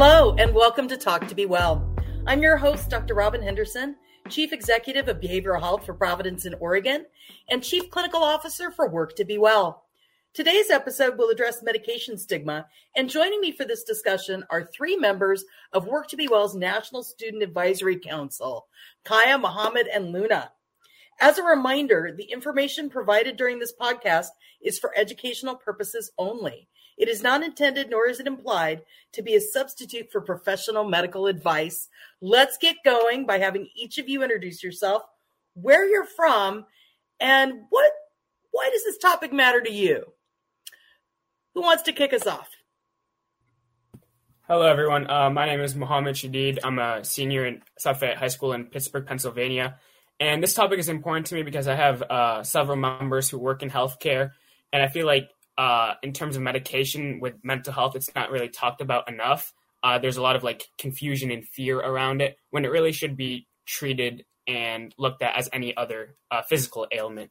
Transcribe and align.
Hello, 0.00 0.32
and 0.38 0.54
welcome 0.54 0.86
to 0.86 0.96
Talk 0.96 1.26
to 1.26 1.34
Be 1.34 1.44
Well. 1.44 1.84
I'm 2.24 2.40
your 2.40 2.56
host, 2.56 2.88
Dr. 2.88 3.14
Robin 3.14 3.42
Henderson, 3.42 3.96
Chief 4.28 4.52
Executive 4.52 5.08
of 5.08 5.18
Behavioral 5.18 5.58
Health 5.58 5.84
for 5.84 5.92
Providence 5.92 6.46
in 6.46 6.54
Oregon, 6.60 7.04
and 7.50 7.64
Chief 7.64 7.90
Clinical 7.90 8.22
Officer 8.22 8.70
for 8.70 8.88
Work 8.88 9.16
to 9.16 9.24
Be 9.24 9.38
Well. 9.38 9.86
Today's 10.34 10.70
episode 10.70 11.18
will 11.18 11.30
address 11.30 11.64
medication 11.64 12.16
stigma, 12.16 12.68
and 12.94 13.10
joining 13.10 13.40
me 13.40 13.50
for 13.50 13.64
this 13.64 13.82
discussion 13.82 14.44
are 14.50 14.62
three 14.62 14.94
members 14.94 15.44
of 15.72 15.88
Work 15.88 16.06
to 16.10 16.16
Be 16.16 16.28
Well's 16.28 16.54
National 16.54 17.02
Student 17.02 17.42
Advisory 17.42 17.98
Council, 17.98 18.68
Kaya, 19.02 19.36
Mohammed, 19.36 19.88
and 19.88 20.12
Luna. 20.12 20.52
As 21.20 21.38
a 21.38 21.42
reminder, 21.42 22.14
the 22.16 22.30
information 22.30 22.88
provided 22.88 23.36
during 23.36 23.58
this 23.58 23.74
podcast 23.74 24.28
is 24.62 24.78
for 24.78 24.96
educational 24.96 25.56
purposes 25.56 26.12
only. 26.18 26.68
It 26.98 27.08
is 27.08 27.22
not 27.22 27.42
intended, 27.42 27.90
nor 27.90 28.08
is 28.08 28.18
it 28.18 28.26
implied, 28.26 28.82
to 29.12 29.22
be 29.22 29.34
a 29.34 29.40
substitute 29.40 30.10
for 30.10 30.20
professional 30.20 30.84
medical 30.84 31.26
advice. 31.26 31.88
Let's 32.20 32.58
get 32.58 32.76
going 32.84 33.24
by 33.24 33.38
having 33.38 33.68
each 33.76 33.98
of 33.98 34.08
you 34.08 34.22
introduce 34.22 34.62
yourself, 34.62 35.02
where 35.54 35.88
you're 35.88 36.04
from, 36.04 36.66
and 37.20 37.52
what 37.70 37.92
why 38.50 38.70
does 38.72 38.84
this 38.84 38.98
topic 38.98 39.32
matter 39.32 39.60
to 39.60 39.72
you? 39.72 40.04
Who 41.54 41.62
wants 41.62 41.84
to 41.84 41.92
kick 41.92 42.12
us 42.12 42.26
off? 42.26 42.48
Hello, 44.48 44.66
everyone. 44.66 45.10
Uh, 45.10 45.30
my 45.30 45.46
name 45.46 45.60
is 45.60 45.76
Mohammed 45.76 46.14
Shadid. 46.14 46.58
I'm 46.64 46.78
a 46.78 47.04
senior 47.04 47.46
in 47.46 47.62
Fayette 47.78 48.16
High 48.16 48.28
School 48.28 48.54
in 48.54 48.64
Pittsburgh, 48.64 49.06
Pennsylvania. 49.06 49.78
And 50.18 50.42
this 50.42 50.54
topic 50.54 50.78
is 50.78 50.88
important 50.88 51.26
to 51.26 51.34
me 51.34 51.42
because 51.42 51.68
I 51.68 51.74
have 51.74 52.02
uh, 52.02 52.42
several 52.42 52.76
members 52.76 53.28
who 53.28 53.38
work 53.38 53.62
in 53.62 53.70
healthcare. 53.70 54.30
And 54.72 54.82
I 54.82 54.88
feel 54.88 55.06
like 55.06 55.28
uh, 55.58 55.94
in 56.04 56.12
terms 56.12 56.36
of 56.36 56.42
medication 56.42 57.18
with 57.20 57.34
mental 57.42 57.72
health, 57.72 57.96
it's 57.96 58.14
not 58.14 58.30
really 58.30 58.48
talked 58.48 58.80
about 58.80 59.08
enough. 59.08 59.52
Uh, 59.82 59.98
there's 59.98 60.16
a 60.16 60.22
lot 60.22 60.36
of 60.36 60.44
like 60.44 60.68
confusion 60.78 61.30
and 61.30 61.44
fear 61.46 61.78
around 61.78 62.22
it 62.22 62.36
when 62.50 62.64
it 62.64 62.68
really 62.68 62.92
should 62.92 63.16
be 63.16 63.46
treated 63.66 64.24
and 64.46 64.94
looked 64.98 65.22
at 65.22 65.36
as 65.36 65.48
any 65.52 65.76
other 65.76 66.16
uh, 66.30 66.42
physical 66.42 66.86
ailment. 66.92 67.30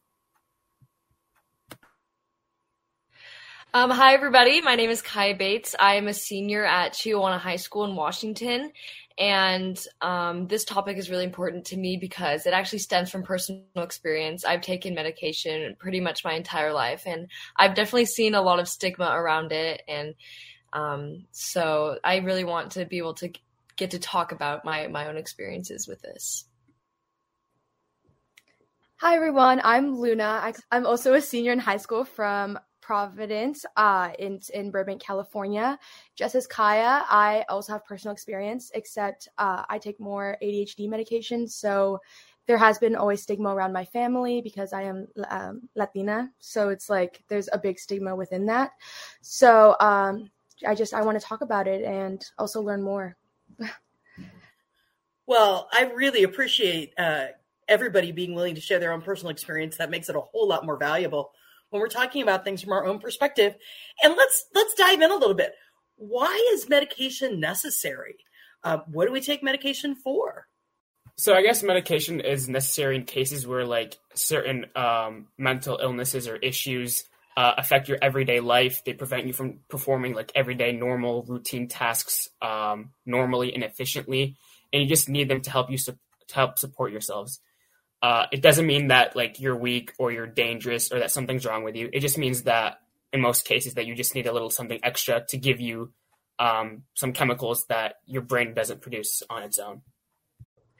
Um, 3.74 3.90
hi, 3.92 4.14
everybody. 4.14 4.62
My 4.62 4.76
name 4.76 4.90
is 4.90 5.02
Kai 5.02 5.34
Bates. 5.34 5.76
I 5.80 5.96
am 5.96 6.08
a 6.08 6.14
senior 6.14 6.66
at 6.66 6.94
Chiawana 6.94 7.38
High 7.38 7.58
School 7.58 7.86
in 7.86 7.96
Washington. 7.96 8.72
And 9.18 9.84
um, 10.02 10.48
this 10.48 10.64
topic 10.64 10.98
is 10.98 11.10
really 11.10 11.24
important 11.24 11.66
to 11.66 11.78
me 11.78 11.98
because 11.98 12.46
it 12.46 12.54
actually 12.54 12.80
stems 12.80 13.10
from 13.10 13.24
personal 13.24 13.64
experience. 13.78 14.46
I've 14.46 14.62
taken 14.62 14.94
medication 14.94 15.76
pretty 15.80 16.00
much 16.00 16.24
my 16.24 16.34
entire 16.34 16.72
life, 16.72 17.04
and 17.08 17.28
I've 17.56 17.74
definitely 17.74 18.06
seen 18.06 18.36
a 18.36 18.42
lot 18.42 18.60
of 18.60 18.68
stigma 18.68 19.10
around 19.12 19.52
it. 19.52 19.82
And 19.88 20.14
um, 20.72 21.26
so 21.32 21.98
I 22.04 22.18
really 22.18 22.44
want 22.44 22.72
to 22.74 22.86
be 22.86 23.00
able 23.00 23.16
to 23.16 23.32
get 23.76 23.92
to 23.92 24.00
talk 24.00 24.32
about 24.32 24.64
my, 24.64 24.88
my 24.88 25.08
own 25.08 25.18
experiences 25.18 25.88
with 25.88 26.02
this. 26.02 26.46
Hi, 28.98 29.16
everyone. 29.16 29.62
I'm 29.64 29.98
Luna. 29.98 30.54
I'm 30.72 30.86
also 30.86 31.14
a 31.14 31.22
senior 31.22 31.52
in 31.52 31.60
high 31.60 31.78
school 31.78 32.04
from 32.04 32.60
Providence 32.88 33.66
uh, 33.76 34.12
in 34.18 34.40
in 34.54 34.72
Burbank, 34.72 35.02
California. 35.02 35.78
Just 36.16 36.36
as 36.36 36.48
Kaya, 36.48 37.04
I 37.10 37.44
also 37.50 37.74
have 37.74 37.84
personal 37.84 38.14
experience, 38.14 38.72
except 38.74 39.28
uh, 39.38 39.66
I 39.70 39.78
take 39.78 40.00
more 40.00 40.38
ADHD 40.42 40.88
medication. 40.88 41.50
So 41.50 42.00
there 42.46 42.58
has 42.58 42.78
been 42.78 42.96
always 42.96 43.22
stigma 43.22 43.54
around 43.54 43.74
my 43.74 43.84
family 43.84 44.40
because 44.40 44.72
I 44.72 44.84
am 44.84 45.06
um, 45.30 45.68
Latina. 45.76 46.32
So 46.40 46.70
it's 46.70 46.90
like 46.90 47.24
there's 47.28 47.50
a 47.52 47.58
big 47.58 47.78
stigma 47.78 48.16
within 48.16 48.46
that. 48.46 48.72
So 49.20 49.76
um, 49.82 50.32
I 50.66 50.74
just 50.74 50.94
I 50.94 51.02
want 51.02 51.20
to 51.20 51.26
talk 51.26 51.42
about 51.42 51.68
it 51.68 51.84
and 51.84 52.24
also 52.38 52.62
learn 52.62 52.82
more. 52.82 53.18
well, 55.28 55.68
I 55.74 55.92
really 55.94 56.24
appreciate 56.24 56.94
uh, 56.98 57.26
everybody 57.68 58.14
being 58.14 58.34
willing 58.34 58.56
to 58.56 58.62
share 58.62 58.80
their 58.80 58.94
own 58.94 59.02
personal 59.02 59.32
experience. 59.32 59.76
That 59.76 59.90
makes 59.90 60.08
it 60.08 60.16
a 60.16 60.22
whole 60.22 60.48
lot 60.48 60.66
more 60.66 60.78
valuable 60.78 61.34
when 61.70 61.82
we're 61.82 61.88
talking 61.88 62.22
about 62.22 62.44
things 62.44 62.62
from 62.62 62.74
our 62.74 62.86
own 62.86 63.00
perspective. 63.00 63.56
And 64.04 64.16
let's 64.16 64.46
let's 64.54 64.74
dive 64.76 65.02
in 65.02 65.12
a 65.12 65.16
little 65.16 65.36
bit. 65.36 65.54
Why 65.96 66.52
is 66.54 66.70
medication 66.70 67.40
necessary? 67.40 68.18
Uh, 68.64 68.80
what 68.88 69.06
do 69.06 69.12
we 69.12 69.22
take 69.22 69.44
medication 69.44 69.96
for? 69.96 70.48
So 71.16 71.34
I 71.34 71.42
guess 71.42 71.64
medication 71.64 72.20
is 72.20 72.48
necessary 72.48 72.96
in 72.96 73.04
cases 73.04 73.48
where 73.48 73.66
like 73.66 73.98
certain 74.14 74.68
um, 74.76 75.28
mental 75.38 75.80
illnesses 75.82 76.28
or 76.28 76.36
issues 76.36 77.06
uh, 77.36 77.54
affect 77.58 77.88
your 77.88 77.98
everyday 78.02 78.40
life. 78.40 78.84
They 78.84 78.94
prevent 78.94 79.26
you 79.26 79.34
from 79.34 79.60
performing 79.70 80.14
like 80.14 80.32
everyday 80.36 80.74
normal 80.74 81.24
routine 81.24 81.68
tasks 81.68 82.30
um, 82.42 82.92
normally 83.06 83.54
and 83.54 83.64
efficiently, 83.64 84.38
and 84.72 84.82
you 84.82 84.88
just 84.88 85.10
need 85.10 85.30
them 85.30 85.42
to 85.42 85.50
help 85.50 85.72
you 85.72 85.78
su- 85.78 85.98
to 86.28 86.36
help 86.36 86.60
support 86.60 86.92
yourselves. 86.92 87.40
Uh, 88.02 88.26
it 88.32 88.42
doesn't 88.42 88.68
mean 88.68 88.90
that 88.90 89.16
like 89.16 89.40
you're 89.40 89.56
weak 89.56 89.94
or 89.98 90.12
you're 90.12 90.28
dangerous 90.28 90.92
or 90.92 91.00
that 91.00 91.12
something's 91.12 91.46
wrong 91.46 91.64
with 91.64 91.76
you. 91.76 91.90
It 91.92 92.02
just 92.02 92.18
means 92.18 92.44
that 92.44 92.80
in 93.12 93.22
most 93.22 93.46
cases 93.46 93.74
that 93.74 93.86
you 93.86 93.96
just 93.96 94.14
need 94.14 94.28
a 94.28 94.34
little 94.34 94.50
something 94.50 94.80
extra 94.84 95.26
to 95.30 95.38
give 95.38 95.60
you 95.60 95.92
um, 96.40 96.84
some 96.94 97.14
chemicals 97.14 97.66
that 97.70 97.96
your 98.06 98.22
brain 98.22 98.54
doesn't 98.54 98.82
produce 98.82 99.24
on 99.30 99.44
its 99.44 99.58
own. 99.58 99.82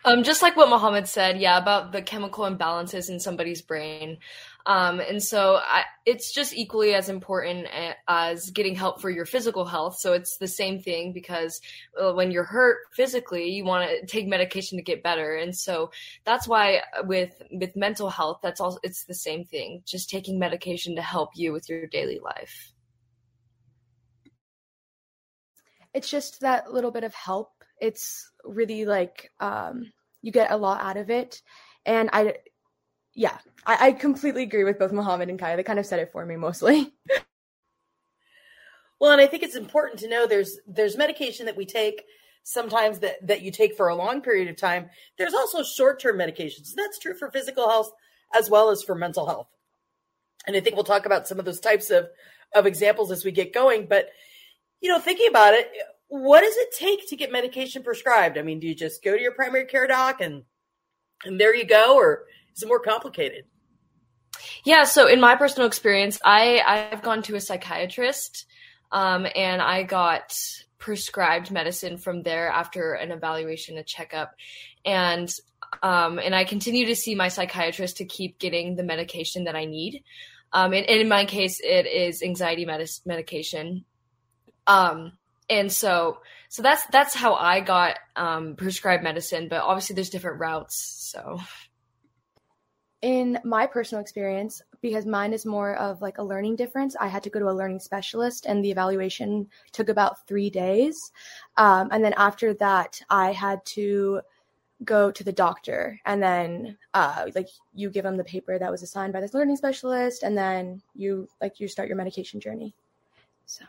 Um, 0.06 0.24
just 0.24 0.42
like 0.42 0.56
what 0.56 0.70
Mohammed 0.70 1.08
said, 1.08 1.40
yeah, 1.40 1.58
about 1.58 1.92
the 1.92 2.02
chemical 2.02 2.46
imbalances 2.46 3.10
in 3.10 3.20
somebody's 3.20 3.62
brain. 3.62 4.20
Um, 4.66 5.00
and 5.00 5.24
so 5.24 5.60
I, 5.62 5.84
it's 6.06 6.34
just 6.34 6.54
equally 6.54 6.94
as 6.94 7.08
important 7.08 7.68
as 8.08 8.52
getting 8.52 8.76
help 8.76 9.02
for 9.02 9.10
your 9.10 9.26
physical 9.26 9.66
health. 9.66 9.98
So 9.98 10.12
it's 10.12 10.38
the 10.38 10.48
same 10.48 10.82
thing 10.82 11.14
because 11.14 11.62
uh, 12.00 12.12
when 12.12 12.32
you're 12.32 12.44
hurt 12.44 12.80
physically, 12.92 13.50
you 13.50 13.64
want 13.64 13.90
to 13.90 14.06
take 14.06 14.28
medication 14.28 14.78
to 14.78 14.84
get 14.84 15.04
better. 15.04 15.36
And 15.36 15.56
so 15.56 15.92
that's 16.26 16.50
why 16.50 16.82
with 17.04 17.42
with 17.50 17.78
mental 17.78 18.10
health, 18.10 18.40
that's 18.44 18.60
also 18.60 18.80
it's 18.84 19.06
the 19.06 19.14
same 19.14 19.46
thing. 19.46 19.84
Just 19.86 20.10
taking 20.10 20.38
medication 20.38 20.96
to 20.98 21.02
help 21.02 21.32
you 21.36 21.54
with 21.54 21.70
your 21.70 21.88
daily 21.88 22.20
life. 22.20 22.74
It's 25.94 26.10
just 26.10 26.42
that 26.42 26.74
little 26.74 26.92
bit 26.92 27.06
of 27.06 27.14
help. 27.14 27.57
It's 27.80 28.32
really 28.44 28.86
like 28.86 29.32
um, 29.40 29.92
you 30.22 30.32
get 30.32 30.52
a 30.52 30.58
lot 30.58 30.82
out 30.82 30.98
of 30.98 31.10
it. 31.10 31.42
And 31.86 32.10
I, 32.12 32.36
yeah, 33.14 33.38
I, 33.66 33.88
I 33.88 33.92
completely 33.94 34.44
agree 34.44 34.64
with 34.64 34.80
both 34.80 34.92
Muhammad 34.92 35.30
and 35.30 35.40
Kaya. 35.40 35.58
They 35.58 35.64
kind 35.64 35.80
of 35.80 35.86
said 35.86 36.00
it 36.00 36.12
for 36.12 36.26
me 36.26 36.36
mostly. 36.36 36.94
well, 39.00 39.12
and 39.12 39.22
I 39.22 39.28
think 39.28 39.44
it's 39.44 39.56
important 39.56 40.00
to 40.02 40.10
know 40.10 40.28
there's 40.28 40.60
there's 40.68 40.98
medication 40.98 41.46
that 41.46 41.58
we 41.58 41.66
take 41.66 42.04
sometimes 42.44 43.00
that 43.00 43.26
that 43.28 43.42
you 43.42 43.52
take 43.52 43.76
for 43.76 43.90
a 43.90 43.96
long 43.96 44.22
period 44.22 44.48
of 44.48 44.56
time. 44.56 44.90
There's 45.18 45.34
also 45.34 45.64
short 45.64 46.00
term 46.00 46.18
medications. 46.18 46.74
That's 46.76 47.00
true 47.00 47.14
for 47.14 47.30
physical 47.32 47.70
health 47.70 47.92
as 48.34 48.50
well 48.50 48.70
as 48.70 48.84
for 48.84 48.96
mental 48.96 49.26
health. 49.26 49.48
And 50.46 50.56
I 50.56 50.60
think 50.60 50.76
we'll 50.76 50.86
talk 50.86 51.06
about 51.06 51.28
some 51.28 51.40
of 51.40 51.46
those 51.46 51.60
types 51.60 51.90
of 51.90 52.08
of 52.56 52.66
examples 52.66 53.12
as 53.12 53.26
we 53.26 53.32
get 53.32 53.54
going. 53.54 53.88
But 53.88 54.10
you 54.82 54.90
know, 54.90 55.00
thinking 55.00 55.28
about 55.28 55.54
it, 55.54 55.70
what 56.08 56.42
does 56.42 56.56
it 56.56 56.74
take 56.78 57.10
to 57.10 57.16
get 57.16 57.32
medication 57.32 57.84
prescribed? 57.84 58.38
I 58.38 58.42
mean, 58.42 58.60
do 58.60 58.68
you 58.68 58.76
just 58.76 59.04
go 59.04 59.16
to 59.16 59.22
your 59.22 59.34
primary 59.34 59.66
care 59.66 59.88
doc 59.88 60.22
and 60.22 60.44
and 61.26 61.40
there 61.40 61.56
you 61.56 61.66
go, 61.66 61.96
or 61.96 62.26
is 62.56 62.64
it 62.64 62.68
more 62.68 62.80
complicated? 62.80 63.46
Yeah, 64.64 64.84
so 64.84 65.08
in 65.08 65.20
my 65.20 65.36
personal 65.36 65.68
experience, 65.68 66.20
I 66.24 66.62
I've 66.66 67.02
gone 67.02 67.24
to 67.24 67.36
a 67.36 67.42
psychiatrist, 67.42 68.46
um, 68.92 69.26
and 69.36 69.62
I 69.62 69.84
got 69.84 70.34
prescribed 70.78 71.52
medicine 71.52 71.98
from 71.98 72.22
there 72.22 72.50
after 72.50 72.94
an 72.94 73.12
evaluation, 73.12 73.78
a 73.78 73.84
checkup, 73.84 74.36
and 74.86 75.34
um, 75.82 76.20
and 76.20 76.36
I 76.36 76.44
continue 76.44 76.86
to 76.86 76.96
see 76.96 77.16
my 77.16 77.28
psychiatrist 77.28 77.98
to 77.98 78.06
keep 78.06 78.40
getting 78.40 78.76
the 78.76 78.84
medication 78.84 79.46
that 79.46 79.56
I 79.56 79.66
need. 79.66 80.04
Um, 80.54 80.72
and, 80.74 80.86
and 80.88 81.02
in 81.02 81.10
my 81.10 81.26
case, 81.26 81.60
it 81.62 81.86
is 81.88 82.24
anxiety 82.24 82.66
medis- 82.66 83.06
medication. 83.06 83.84
Um, 84.66 85.14
and 85.50 85.72
so 85.72 86.20
so 86.50 86.62
that's 86.62 86.86
that's 86.88 87.14
how 87.14 87.36
I 87.36 87.60
got 87.60 87.98
um, 88.16 88.56
prescribed 88.56 89.04
medicine. 89.04 89.48
But 89.50 89.62
obviously, 89.62 89.96
there's 89.96 90.10
different 90.10 90.40
routes. 90.40 91.12
So, 91.12 91.40
in 93.02 93.40
my 93.44 93.68
personal 93.68 94.02
experience, 94.02 94.62
because 94.82 95.06
mine 95.06 95.34
is 95.34 95.46
more 95.46 95.76
of 95.76 96.02
like 96.02 96.18
a 96.18 96.24
learning 96.24 96.56
difference, 96.56 96.96
I 97.00 97.08
had 97.08 97.24
to 97.24 97.30
go 97.30 97.40
to 97.40 97.50
a 97.50 97.52
learning 97.52 97.80
specialist, 97.80 98.46
and 98.46 98.64
the 98.64 98.72
evaluation 98.72 99.48
took 99.74 99.90
about 99.90 100.26
three 100.28 100.50
days. 100.50 100.96
Um, 101.58 101.90
and 101.92 102.04
then 102.04 102.14
after 102.16 102.54
that, 102.56 103.02
I 103.10 103.34
had 103.34 103.66
to 103.66 104.22
go 104.86 105.10
to 105.10 105.24
the 105.24 105.32
doctor 105.32 106.00
and 106.06 106.22
then 106.22 106.78
uh 106.94 107.26
like 107.34 107.48
you 107.74 107.90
give 107.90 108.04
them 108.04 108.16
the 108.16 108.24
paper 108.24 108.60
that 108.60 108.70
was 108.70 108.84
assigned 108.84 109.12
by 109.12 109.20
this 109.20 109.34
learning 109.34 109.56
specialist 109.56 110.22
and 110.22 110.38
then 110.38 110.80
you 110.94 111.28
like 111.42 111.60
you 111.60 111.68
start 111.68 111.88
your 111.88 111.98
medication 111.98 112.40
journey 112.40 112.76
so 113.48 113.66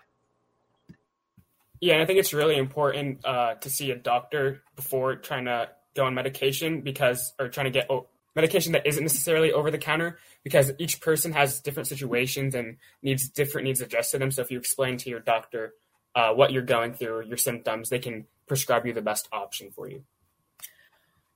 yeah, 1.81 2.01
I 2.01 2.07
think 2.07 2.19
it's 2.19 2.33
really 2.33 2.57
important 2.57 3.25
uh, 3.25 3.55
to 3.55 3.71
see 3.71 3.91
a 3.91 3.97
doctor 3.97 4.63
before 4.77 5.17
trying 5.17 5.45
to 5.47 5.69
go 5.95 6.05
on 6.05 6.15
medication 6.15 6.81
because, 6.81 7.33
or 7.39 7.49
trying 7.49 7.67
to 7.67 7.71
get 7.71 7.91
o- 7.91 8.07
medication 8.35 8.73
that 8.73 8.87
isn't 8.87 9.03
necessarily 9.03 9.53
over 9.53 9.71
the 9.71 9.79
counter 9.79 10.19
because 10.45 10.73
each 10.79 11.01
person 11.01 11.33
has 11.33 11.61
different 11.61 11.89
situations 11.89 12.55
and 12.55 12.77
needs 13.03 13.29
different 13.29 13.67
needs 13.67 13.81
addressed 13.81 14.13
to 14.13 14.19
them. 14.19 14.31
So 14.31 14.43
if 14.43 14.51
you 14.51 14.59
explain 14.59 14.97
to 14.99 15.11
your 15.11 15.21
doctor 15.21 15.75
uh, 16.15 16.33
what 16.33 16.53
you're 16.53 16.63
going 16.63 16.95
through, 16.95 17.27
your 17.27 17.37
symptoms, 17.37 17.89
they 17.89 17.99
can 17.99 18.27
prescribe 18.47 18.87
you 18.87 18.93
the 18.93 19.03
best 19.03 19.29
option 19.33 19.71
for 19.71 19.89
you. 19.89 20.03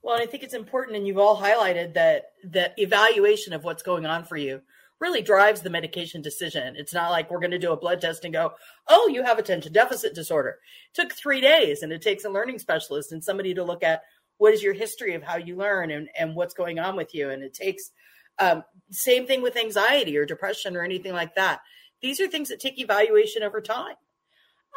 Well, 0.01 0.21
I 0.21 0.25
think 0.25 0.43
it's 0.43 0.53
important, 0.53 0.97
and 0.97 1.07
you've 1.07 1.17
all 1.17 1.41
highlighted 1.41 1.93
that 1.93 2.31
that 2.45 2.73
evaluation 2.77 3.53
of 3.53 3.63
what's 3.63 3.83
going 3.83 4.05
on 4.05 4.25
for 4.25 4.35
you 4.35 4.61
really 5.03 5.21
drives 5.21 5.59
the 5.59 5.69
medication 5.69 6.21
decision. 6.21 6.75
It's 6.77 6.93
not 6.93 7.11
like 7.11 7.29
we're 7.29 7.41
going 7.41 7.51
to 7.51 7.59
do 7.59 7.73
a 7.73 7.77
blood 7.77 7.99
test 7.99 8.23
and 8.23 8.33
go, 8.33 8.53
"Oh, 8.87 9.09
you 9.11 9.21
have 9.21 9.37
attention 9.37 9.73
deficit 9.73 10.15
disorder." 10.15 10.59
It 10.89 11.01
took 11.01 11.13
three 11.13 11.41
days, 11.41 11.83
and 11.83 11.91
it 11.91 12.01
takes 12.01 12.23
a 12.23 12.29
learning 12.29 12.59
specialist 12.59 13.11
and 13.11 13.21
somebody 13.21 13.53
to 13.53 13.65
look 13.65 13.83
at 13.83 14.03
what 14.37 14.53
is 14.53 14.63
your 14.63 14.73
history 14.73 15.13
of 15.13 15.21
how 15.21 15.35
you 15.35 15.57
learn 15.57 15.91
and, 15.91 16.07
and 16.17 16.35
what's 16.35 16.53
going 16.53 16.79
on 16.79 16.95
with 16.95 17.13
you. 17.13 17.29
And 17.29 17.43
it 17.43 17.53
takes 17.53 17.91
um, 18.39 18.63
same 18.91 19.27
thing 19.27 19.41
with 19.41 19.57
anxiety 19.57 20.17
or 20.17 20.25
depression 20.25 20.77
or 20.77 20.83
anything 20.83 21.13
like 21.13 21.35
that. 21.35 21.59
These 22.01 22.21
are 22.21 22.27
things 22.27 22.47
that 22.47 22.61
take 22.61 22.79
evaluation 22.79 23.43
over 23.43 23.59
time. 23.59 23.95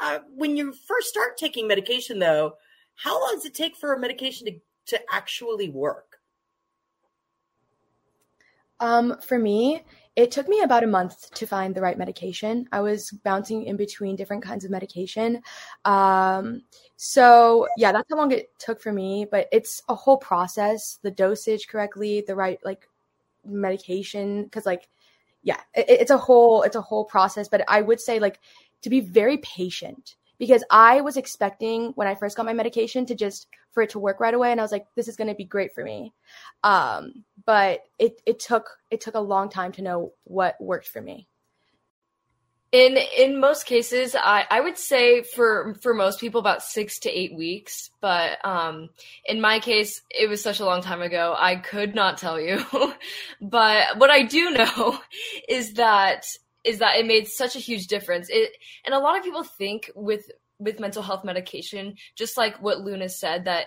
Uh, 0.03 0.19
when 0.35 0.57
you 0.57 0.75
first 0.89 1.09
start 1.09 1.37
taking 1.39 1.69
medication, 1.69 2.19
though, 2.19 2.55
how 2.97 3.21
long 3.21 3.37
does 3.37 3.47
it 3.47 3.55
take 3.55 3.77
for 3.77 3.95
a 3.95 4.01
medication 4.01 4.47
to, 4.47 4.53
to 4.87 5.01
actually 5.13 5.71
work? 5.71 6.19
Um, 8.81 9.17
for 9.27 9.39
me, 9.39 9.83
it 10.17 10.31
took 10.31 10.49
me 10.49 10.63
about 10.63 10.83
a 10.83 10.87
month 10.87 11.31
to 11.35 11.47
find 11.47 11.75
the 11.75 11.83
right 11.83 11.99
medication. 11.99 12.67
I 12.73 12.81
was 12.81 13.11
bouncing 13.11 13.65
in 13.65 13.77
between 13.77 14.17
different 14.17 14.43
kinds 14.43 14.65
of 14.65 14.71
medication. 14.71 15.43
Um, 15.85 16.63
so 16.97 17.69
yeah, 17.77 17.93
that's 17.93 18.09
how 18.11 18.17
long 18.17 18.33
it 18.33 18.59
took 18.59 18.81
for 18.81 18.93
me, 18.93 19.27
but 19.31 19.47
it's 19.53 19.83
a 19.91 19.95
whole 19.95 20.17
process, 20.17 20.99
the 21.03 21.11
dosage 21.11 21.69
correctly, 21.69 22.25
the 22.27 22.35
right 22.35 22.59
like 22.65 22.89
medication. 23.45 24.49
Cause 24.49 24.65
like, 24.65 24.89
yeah, 25.43 25.61
it, 25.75 25.85
it's 25.89 26.11
a 26.11 26.19
whole, 26.19 26.63
it's 26.63 26.77
a 26.77 26.81
whole 26.81 27.05
process, 27.05 27.47
but 27.47 27.63
I 27.69 27.83
would 27.83 28.01
say 28.01 28.19
like 28.19 28.41
to 28.83 28.89
be 28.89 29.01
very 29.01 29.37
patient 29.39 30.17
because 30.39 30.65
I 30.71 31.01
was 31.01 31.17
expecting 31.17 31.93
when 31.95 32.07
I 32.07 32.15
first 32.15 32.37
got 32.37 32.47
my 32.47 32.53
medication 32.53 33.07
to 33.07 33.15
just 33.15 33.49
for 33.73 33.83
it 33.83 33.91
to 33.91 33.99
work 33.99 34.21
right 34.21 34.35
away, 34.35 34.51
and 34.51 34.61
I 34.61 34.65
was 34.65 34.73
like, 34.73 34.87
this 34.95 35.09
is 35.09 35.17
going 35.17 35.29
to 35.29 35.35
be 35.35 35.45
great 35.45 35.75
for 35.75 35.85
me. 35.85 36.13
Um, 36.65 37.25
but 37.45 37.83
it 37.99 38.21
it 38.27 38.39
took 38.39 38.71
it 38.91 39.01
took 39.01 39.15
a 39.15 39.21
long 39.21 39.49
time 39.49 39.73
to 39.73 39.83
know 39.83 40.13
what 40.25 40.61
worked 40.61 40.89
for 40.89 41.01
me. 41.01 41.29
In 42.73 42.99
in 43.17 43.41
most 43.41 43.65
cases, 43.65 44.17
I, 44.19 44.45
I 44.51 44.61
would 44.61 44.77
say 44.77 45.23
for 45.23 45.77
for 45.83 45.95
most 45.95 46.21
people 46.21 46.41
about 46.41 46.63
six 46.63 46.99
to 47.01 47.11
eight 47.11 47.35
weeks. 47.35 47.91
But 48.01 48.45
um, 48.45 48.91
in 49.25 49.41
my 49.41 49.61
case, 49.61 50.03
it 50.11 50.29
was 50.29 50.43
such 50.43 50.61
a 50.61 50.65
long 50.65 50.83
time 50.83 51.01
ago. 51.01 51.35
I 51.39 51.57
could 51.57 51.95
not 51.95 52.19
tell 52.19 52.41
you. 52.41 52.65
but 53.41 53.99
what 53.99 54.11
I 54.11 54.23
do 54.25 54.51
know 54.51 54.99
is 55.49 55.75
that 55.75 56.27
is 56.67 56.81
that 56.81 56.97
it 56.97 57.07
made 57.07 57.29
such 57.29 57.57
a 57.57 57.61
huge 57.61 57.87
difference. 57.87 58.29
It 58.29 58.53
and 58.85 58.95
a 58.95 58.99
lot 58.99 59.17
of 59.17 59.25
people 59.25 59.45
think 59.45 59.91
with 59.95 60.31
with 60.59 60.81
mental 60.81 61.03
health 61.03 61.25
medication, 61.25 61.95
just 62.17 62.37
like 62.37 62.61
what 62.63 62.81
Luna 62.81 63.09
said, 63.09 63.45
that 63.45 63.67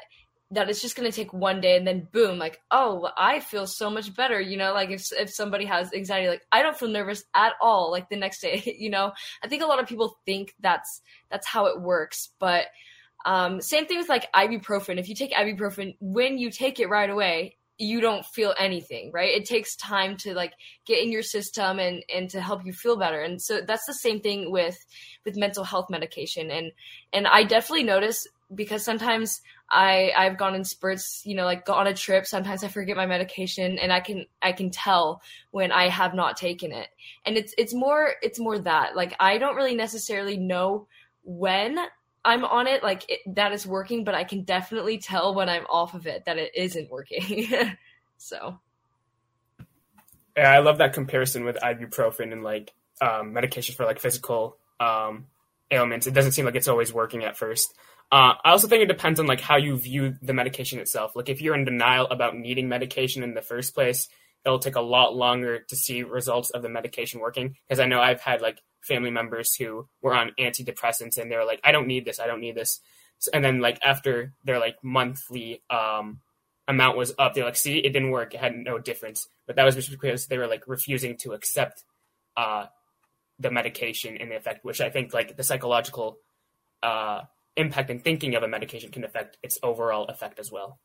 that 0.52 0.70
it's 0.70 0.82
just 0.82 0.96
going 0.96 1.10
to 1.10 1.16
take 1.16 1.32
one 1.32 1.62
day 1.62 1.78
and 1.78 1.86
then 1.86 2.08
boom 2.12 2.40
like 2.40 2.60
oh 2.72 3.08
i 3.18 3.40
feel 3.40 3.68
so 3.68 3.90
much 3.90 4.14
better 4.16 4.42
you 4.42 4.58
know 4.58 4.74
like 4.74 4.90
if, 4.90 5.12
if 5.14 5.30
somebody 5.30 5.66
has 5.66 5.94
anxiety 5.94 6.28
like 6.28 6.42
i 6.52 6.62
don't 6.62 6.78
feel 6.78 6.90
nervous 6.90 7.24
at 7.36 7.54
all 7.62 7.92
like 7.92 8.10
the 8.10 8.16
next 8.16 8.42
day 8.42 8.76
you 8.80 8.90
know 8.90 9.12
i 9.44 9.48
think 9.48 9.62
a 9.62 9.68
lot 9.68 9.80
of 9.80 9.88
people 9.88 10.18
think 10.26 10.54
that's 10.60 11.02
that's 11.30 11.48
how 11.48 11.68
it 11.68 11.80
works 11.80 12.30
but 12.40 12.66
um, 13.26 13.60
same 13.62 13.86
thing 13.86 13.98
with 13.98 14.08
like 14.08 14.32
ibuprofen 14.32 14.98
if 14.98 15.10
you 15.10 15.14
take 15.14 15.34
ibuprofen 15.34 15.96
when 16.00 16.38
you 16.38 16.50
take 16.50 16.80
it 16.80 16.88
right 16.88 17.10
away 17.10 17.58
you 17.80 18.02
don't 18.02 18.26
feel 18.26 18.54
anything 18.60 19.10
right? 19.14 19.32
It 19.32 19.46
takes 19.46 19.76
time 19.76 20.18
to 20.18 20.34
like 20.34 20.54
get 20.86 21.02
in 21.02 21.12
your 21.12 21.24
system 21.24 21.80
and 21.80 22.04
and 22.14 22.30
to 22.32 22.42
help 22.42 22.66
you 22.66 22.74
feel 22.74 22.98
better. 22.98 23.22
And 23.22 23.42
so 23.42 23.62
that's 23.62 23.86
the 23.86 23.94
same 23.94 24.20
thing 24.20 24.52
with 24.52 24.78
with 25.26 25.38
mental 25.38 25.64
health 25.64 25.90
medication. 25.90 26.52
And 26.52 26.72
and 27.14 27.28
i 27.28 27.44
definitely 27.44 27.84
notice 27.84 28.28
because 28.54 28.84
sometimes 28.84 29.42
i 29.70 30.12
i've 30.18 30.38
gone 30.38 30.56
in 30.56 30.64
spurts 30.64 31.22
you 31.26 31.36
know 31.36 31.46
like 31.46 31.66
go 31.66 31.74
on 31.74 31.88
a 31.88 31.94
trip 31.94 32.26
sometimes 32.26 32.64
i 32.64 32.68
forget 32.68 32.98
my 32.98 33.06
medication 33.06 33.78
and 33.78 33.94
i 33.94 34.00
can 34.00 34.26
i 34.42 34.52
can 34.52 34.72
tell 34.72 35.22
when 35.52 35.72
i 35.72 35.88
have 35.88 36.14
not 36.14 36.38
taken 36.38 36.72
it. 36.72 36.88
And 37.26 37.38
it's 37.38 37.54
it's 37.58 37.74
more 37.74 38.14
it's 38.22 38.40
more 38.40 38.60
that. 38.60 38.96
Like 38.96 39.16
i 39.20 39.38
don't 39.38 39.56
really 39.56 39.76
necessarily 39.76 40.38
know 40.38 40.88
when 41.24 41.78
I'm 42.26 42.44
on 42.44 42.68
it, 42.68 42.84
like 42.84 43.10
it, 43.10 43.20
that 43.36 43.52
is 43.54 43.66
working, 43.66 44.04
but 44.04 44.16
I 44.16 44.24
can 44.24 44.44
definitely 44.44 44.98
tell 44.98 45.34
when 45.34 45.50
I'm 45.50 45.66
off 45.70 45.94
of 45.94 46.06
it 46.06 46.26
that 46.26 46.38
it 46.38 46.52
isn't 46.56 46.90
working. 46.92 47.48
so, 48.18 48.60
yeah, 50.36 50.52
I 50.52 50.60
love 50.60 50.80
that 50.80 50.94
comparison 50.94 51.46
with 51.46 51.58
ibuprofen 51.58 52.32
and 52.32 52.44
like 52.44 52.74
um, 53.02 53.34
medication 53.34 53.76
for 53.76 53.86
like 53.86 54.00
physical 54.00 54.58
um, 54.80 55.28
ailments. 55.72 56.08
It 56.08 56.14
doesn't 56.14 56.34
seem 56.34 56.46
like 56.46 56.56
it's 56.56 56.68
always 56.68 56.94
working 56.94 57.24
at 57.24 57.38
first. 57.38 57.74
Uh, 58.12 58.34
I 58.44 58.52
also 58.52 58.68
think 58.68 58.82
it 58.82 58.88
depends 58.88 59.20
on 59.20 59.28
like 59.28 59.40
how 59.40 59.58
you 59.58 59.78
view 59.78 60.16
the 60.22 60.34
medication 60.34 60.80
itself. 60.80 61.16
Like 61.16 61.30
if 61.30 61.42
you're 61.42 61.56
in 61.56 61.66
denial 61.66 62.08
about 62.08 62.36
needing 62.36 62.68
medication 62.68 63.22
in 63.24 63.36
the 63.36 63.42
first 63.42 63.76
place, 63.76 64.10
it'll 64.46 64.60
take 64.60 64.76
a 64.76 64.82
lot 64.82 65.16
longer 65.16 65.60
to 65.60 65.76
see 65.76 66.04
results 66.04 66.50
of 66.52 66.62
the 66.62 66.70
medication 66.70 67.20
working. 67.20 67.56
Because 67.68 67.80
I 67.80 67.86
know 67.86 68.02
I've 68.02 68.22
had 68.22 68.42
like 68.42 68.62
family 68.82 69.12
members 69.12 69.56
who 69.56 69.88
were 70.02 70.14
on 70.16 70.32
antidepressants 70.40 71.18
and 71.18 71.32
they 71.32 71.36
were 71.36 71.46
like, 71.46 71.60
I 71.64 71.72
don't 71.72 71.88
need 71.88 72.06
this, 72.06 72.20
I 72.20 72.28
don't 72.28 72.42
need 72.42 72.56
this. 72.56 72.80
And 73.34 73.44
then 73.44 73.60
like 73.60 73.80
after 73.84 74.34
their 74.46 74.60
like 74.60 74.78
monthly 74.82 75.62
um, 75.70 76.22
amount 76.68 76.98
was 76.98 77.14
up, 77.20 77.34
they're 77.34 77.44
like, 77.44 77.58
see, 77.58 77.80
it 77.80 77.92
didn't 77.92 78.12
work, 78.12 78.34
it 78.34 78.40
had 78.40 78.56
no 78.56 78.80
difference. 78.80 79.28
But 79.46 79.58
that 79.58 79.66
was 79.66 79.76
just 79.76 79.92
because 79.92 80.28
they 80.28 80.38
were 80.38 80.48
like 80.48 80.64
refusing 80.68 81.18
to 81.18 81.34
accept 81.34 81.84
uh, 82.38 82.68
the 83.40 83.52
medication 83.52 84.18
and 84.18 84.32
the 84.32 84.38
effect, 84.38 84.64
which 84.64 84.80
I 84.80 84.90
think 84.90 85.14
like 85.14 85.36
the 85.36 85.44
psychological 85.44 86.20
uh, 86.82 87.24
impact 87.58 87.90
and 87.90 88.02
thinking 88.02 88.36
of 88.36 88.44
a 88.44 88.48
medication 88.48 88.92
can 88.92 89.04
affect 89.04 89.38
its 89.44 89.60
overall 89.62 90.06
effect 90.06 90.40
as 90.40 90.52
well. 90.52 90.80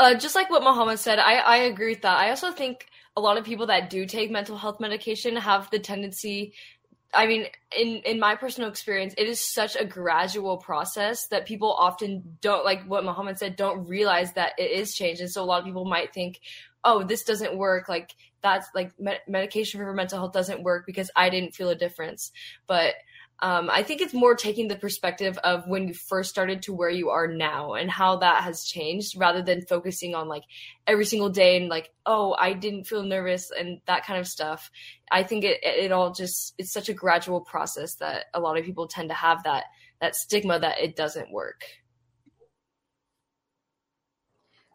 Uh, 0.00 0.14
just 0.14 0.34
like 0.34 0.48
what 0.48 0.62
Muhammad 0.62 0.98
said, 0.98 1.18
I, 1.18 1.34
I 1.34 1.56
agree 1.58 1.90
with 1.90 2.00
that. 2.02 2.18
I 2.18 2.30
also 2.30 2.52
think 2.52 2.86
a 3.18 3.20
lot 3.20 3.36
of 3.36 3.44
people 3.44 3.66
that 3.66 3.90
do 3.90 4.06
take 4.06 4.30
mental 4.30 4.56
health 4.56 4.80
medication 4.80 5.36
have 5.36 5.70
the 5.70 5.78
tendency 5.78 6.54
I 7.12 7.26
mean, 7.26 7.46
in 7.76 8.02
in 8.06 8.20
my 8.20 8.36
personal 8.36 8.70
experience, 8.70 9.14
it 9.18 9.26
is 9.26 9.40
such 9.40 9.76
a 9.76 9.84
gradual 9.84 10.56
process 10.58 11.26
that 11.28 11.44
people 11.44 11.72
often 11.72 12.38
don't 12.40 12.64
like 12.64 12.84
what 12.84 13.04
Muhammad 13.04 13.38
said, 13.38 13.56
don't 13.56 13.86
realize 13.86 14.32
that 14.34 14.52
it 14.58 14.70
is 14.70 14.94
change. 14.94 15.20
And 15.20 15.30
so 15.30 15.42
a 15.42 15.44
lot 15.44 15.58
of 15.58 15.66
people 15.66 15.84
might 15.84 16.14
think, 16.14 16.40
"Oh, 16.84 17.02
this 17.02 17.24
doesn't 17.24 17.58
work. 17.58 17.88
Like 17.88 18.14
that's 18.42 18.68
like 18.76 18.92
med- 18.98 19.22
medication 19.28 19.80
for 19.80 19.92
mental 19.92 20.18
health 20.20 20.32
doesn't 20.32 20.62
work 20.62 20.86
because 20.86 21.10
I 21.16 21.30
didn't 21.30 21.54
feel 21.54 21.70
a 21.70 21.74
difference." 21.74 22.32
But 22.68 22.94
um, 23.42 23.70
I 23.70 23.82
think 23.82 24.00
it's 24.00 24.12
more 24.12 24.34
taking 24.34 24.68
the 24.68 24.76
perspective 24.76 25.38
of 25.38 25.66
when 25.66 25.88
you 25.88 25.94
first 25.94 26.28
started 26.28 26.62
to 26.62 26.74
where 26.74 26.90
you 26.90 27.08
are 27.08 27.26
now 27.26 27.72
and 27.72 27.90
how 27.90 28.16
that 28.16 28.44
has 28.44 28.64
changed 28.64 29.16
rather 29.16 29.40
than 29.40 29.66
focusing 29.66 30.14
on 30.14 30.28
like 30.28 30.44
every 30.86 31.06
single 31.06 31.30
day 31.30 31.56
and 31.56 31.68
like, 31.68 31.90
oh, 32.04 32.36
I 32.38 32.52
didn't 32.52 32.84
feel 32.84 33.02
nervous 33.02 33.50
and 33.50 33.80
that 33.86 34.04
kind 34.04 34.20
of 34.20 34.28
stuff. 34.28 34.70
I 35.10 35.22
think 35.22 35.44
it, 35.44 35.60
it 35.62 35.90
all 35.90 36.12
just, 36.12 36.54
it's 36.58 36.72
such 36.72 36.90
a 36.90 36.94
gradual 36.94 37.40
process 37.40 37.94
that 37.96 38.26
a 38.34 38.40
lot 38.40 38.58
of 38.58 38.64
people 38.64 38.88
tend 38.88 39.08
to 39.08 39.14
have 39.14 39.42
that, 39.44 39.64
that 40.00 40.14
stigma 40.14 40.58
that 40.58 40.80
it 40.80 40.94
doesn't 40.94 41.32
work 41.32 41.64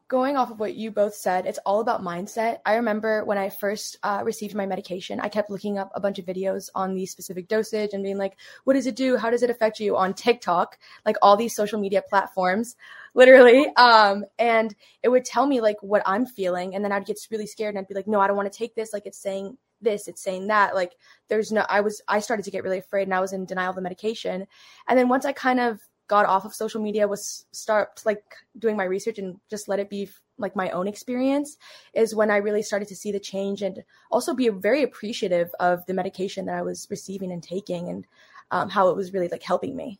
going 0.07 0.37
off 0.37 0.51
of 0.51 0.59
what 0.59 0.75
you 0.75 0.91
both 0.91 1.15
said, 1.15 1.47
it's 1.47 1.59
all 1.65 1.79
about 1.79 2.03
mindset. 2.03 2.59
I 2.65 2.75
remember 2.75 3.25
when 3.25 3.39
I 3.39 3.49
first 3.49 3.97
uh, 4.03 4.21
received 4.23 4.53
my 4.53 4.65
medication, 4.67 5.19
I 5.19 5.29
kept 5.29 5.49
looking 5.49 5.79
up 5.79 5.91
a 5.95 5.99
bunch 5.99 6.19
of 6.19 6.25
videos 6.25 6.69
on 6.75 6.93
the 6.93 7.07
specific 7.07 7.47
dosage 7.47 7.93
and 7.93 8.03
being 8.03 8.17
like, 8.17 8.37
what 8.65 8.75
does 8.75 8.85
it 8.85 8.95
do? 8.95 9.17
How 9.17 9.31
does 9.31 9.41
it 9.41 9.49
affect 9.49 9.79
you 9.79 9.97
on 9.97 10.13
TikTok? 10.13 10.77
Like 11.05 11.15
all 11.21 11.35
these 11.35 11.55
social 11.55 11.79
media 11.79 12.03
platforms, 12.07 12.75
literally. 13.15 13.67
Um, 13.77 14.25
and 14.37 14.75
it 15.01 15.09
would 15.09 15.25
tell 15.25 15.47
me 15.47 15.59
like 15.59 15.77
what 15.81 16.03
I'm 16.05 16.27
feeling. 16.27 16.75
And 16.75 16.85
then 16.85 16.91
I'd 16.91 17.05
get 17.05 17.17
really 17.31 17.47
scared 17.47 17.73
and 17.73 17.79
I'd 17.79 17.87
be 17.87 17.95
like, 17.95 18.07
no, 18.07 18.19
I 18.19 18.27
don't 18.27 18.37
want 18.37 18.51
to 18.51 18.57
take 18.57 18.75
this. 18.75 18.93
Like 18.93 19.07
it's 19.07 19.17
saying 19.17 19.57
this, 19.81 20.07
it's 20.07 20.21
saying 20.21 20.47
that. 20.47 20.75
Like 20.75 20.93
there's 21.29 21.51
no, 21.51 21.65
I 21.67 21.81
was, 21.81 22.01
I 22.07 22.19
started 22.19 22.43
to 22.43 22.51
get 22.51 22.63
really 22.63 22.77
afraid 22.77 23.03
and 23.03 23.13
I 23.13 23.21
was 23.21 23.33
in 23.33 23.45
denial 23.45 23.71
of 23.71 23.75
the 23.75 23.81
medication. 23.81 24.45
And 24.87 24.99
then 24.99 25.09
once 25.09 25.25
I 25.25 25.31
kind 25.31 25.59
of 25.59 25.81
got 26.07 26.25
off 26.25 26.45
of 26.45 26.53
social 26.53 26.81
media 26.81 27.07
was 27.07 27.45
start 27.51 28.01
like 28.05 28.23
doing 28.57 28.77
my 28.77 28.83
research 28.83 29.17
and 29.17 29.39
just 29.49 29.67
let 29.67 29.79
it 29.79 29.89
be 29.89 30.09
like 30.37 30.55
my 30.55 30.69
own 30.71 30.87
experience 30.87 31.57
is 31.93 32.13
when 32.13 32.29
I 32.29 32.37
really 32.37 32.61
started 32.61 32.87
to 32.89 32.95
see 32.95 33.11
the 33.11 33.19
change 33.19 33.61
and 33.61 33.83
also 34.11 34.33
be 34.33 34.49
very 34.49 34.83
appreciative 34.83 35.49
of 35.59 35.85
the 35.85 35.93
medication 35.93 36.45
that 36.45 36.55
I 36.55 36.61
was 36.61 36.87
receiving 36.89 37.31
and 37.31 37.41
taking 37.41 37.89
and 37.89 38.05
um, 38.51 38.69
how 38.69 38.89
it 38.89 38.95
was 38.95 39.13
really 39.13 39.29
like 39.29 39.43
helping 39.43 39.75
me. 39.75 39.99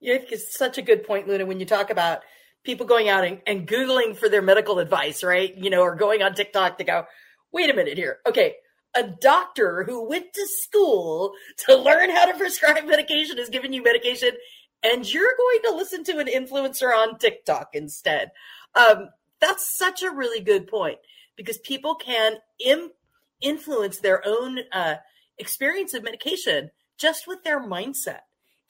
Yeah, 0.00 0.18
it's 0.30 0.56
such 0.56 0.78
a 0.78 0.82
good 0.82 1.04
point, 1.04 1.28
Luna, 1.28 1.46
when 1.46 1.60
you 1.60 1.66
talk 1.66 1.90
about 1.90 2.20
people 2.64 2.86
going 2.86 3.08
out 3.08 3.24
and, 3.24 3.40
and 3.46 3.66
Googling 3.66 4.16
for 4.16 4.28
their 4.28 4.42
medical 4.42 4.78
advice, 4.78 5.22
right? 5.22 5.54
You 5.54 5.70
know, 5.70 5.82
or 5.82 5.94
going 5.94 6.22
on 6.22 6.34
TikTok 6.34 6.78
to 6.78 6.84
go, 6.84 7.04
wait 7.52 7.70
a 7.70 7.74
minute 7.74 7.98
here. 7.98 8.18
Okay, 8.26 8.56
a 8.94 9.04
doctor 9.04 9.84
who 9.84 10.08
went 10.08 10.32
to 10.32 10.46
school 10.46 11.32
to 11.66 11.76
learn 11.76 12.10
how 12.10 12.24
to 12.26 12.36
prescribe 12.36 12.84
medication 12.86 13.38
is 13.38 13.48
giving 13.48 13.72
you 13.72 13.82
medication 13.82 14.30
and 14.82 15.12
you're 15.12 15.34
going 15.36 15.60
to 15.64 15.76
listen 15.76 16.04
to 16.04 16.18
an 16.18 16.26
influencer 16.26 16.92
on 16.94 17.18
TikTok 17.18 17.70
instead. 17.74 18.30
Um, 18.74 19.10
that's 19.40 19.76
such 19.76 20.02
a 20.02 20.10
really 20.10 20.40
good 20.40 20.66
point 20.66 20.98
because 21.36 21.58
people 21.58 21.94
can 21.94 22.36
Im- 22.64 22.92
influence 23.40 23.98
their 23.98 24.22
own 24.26 24.60
uh, 24.72 24.96
experience 25.38 25.94
of 25.94 26.02
medication 26.02 26.70
just 26.98 27.26
with 27.26 27.42
their 27.44 27.60
mindset 27.60 28.20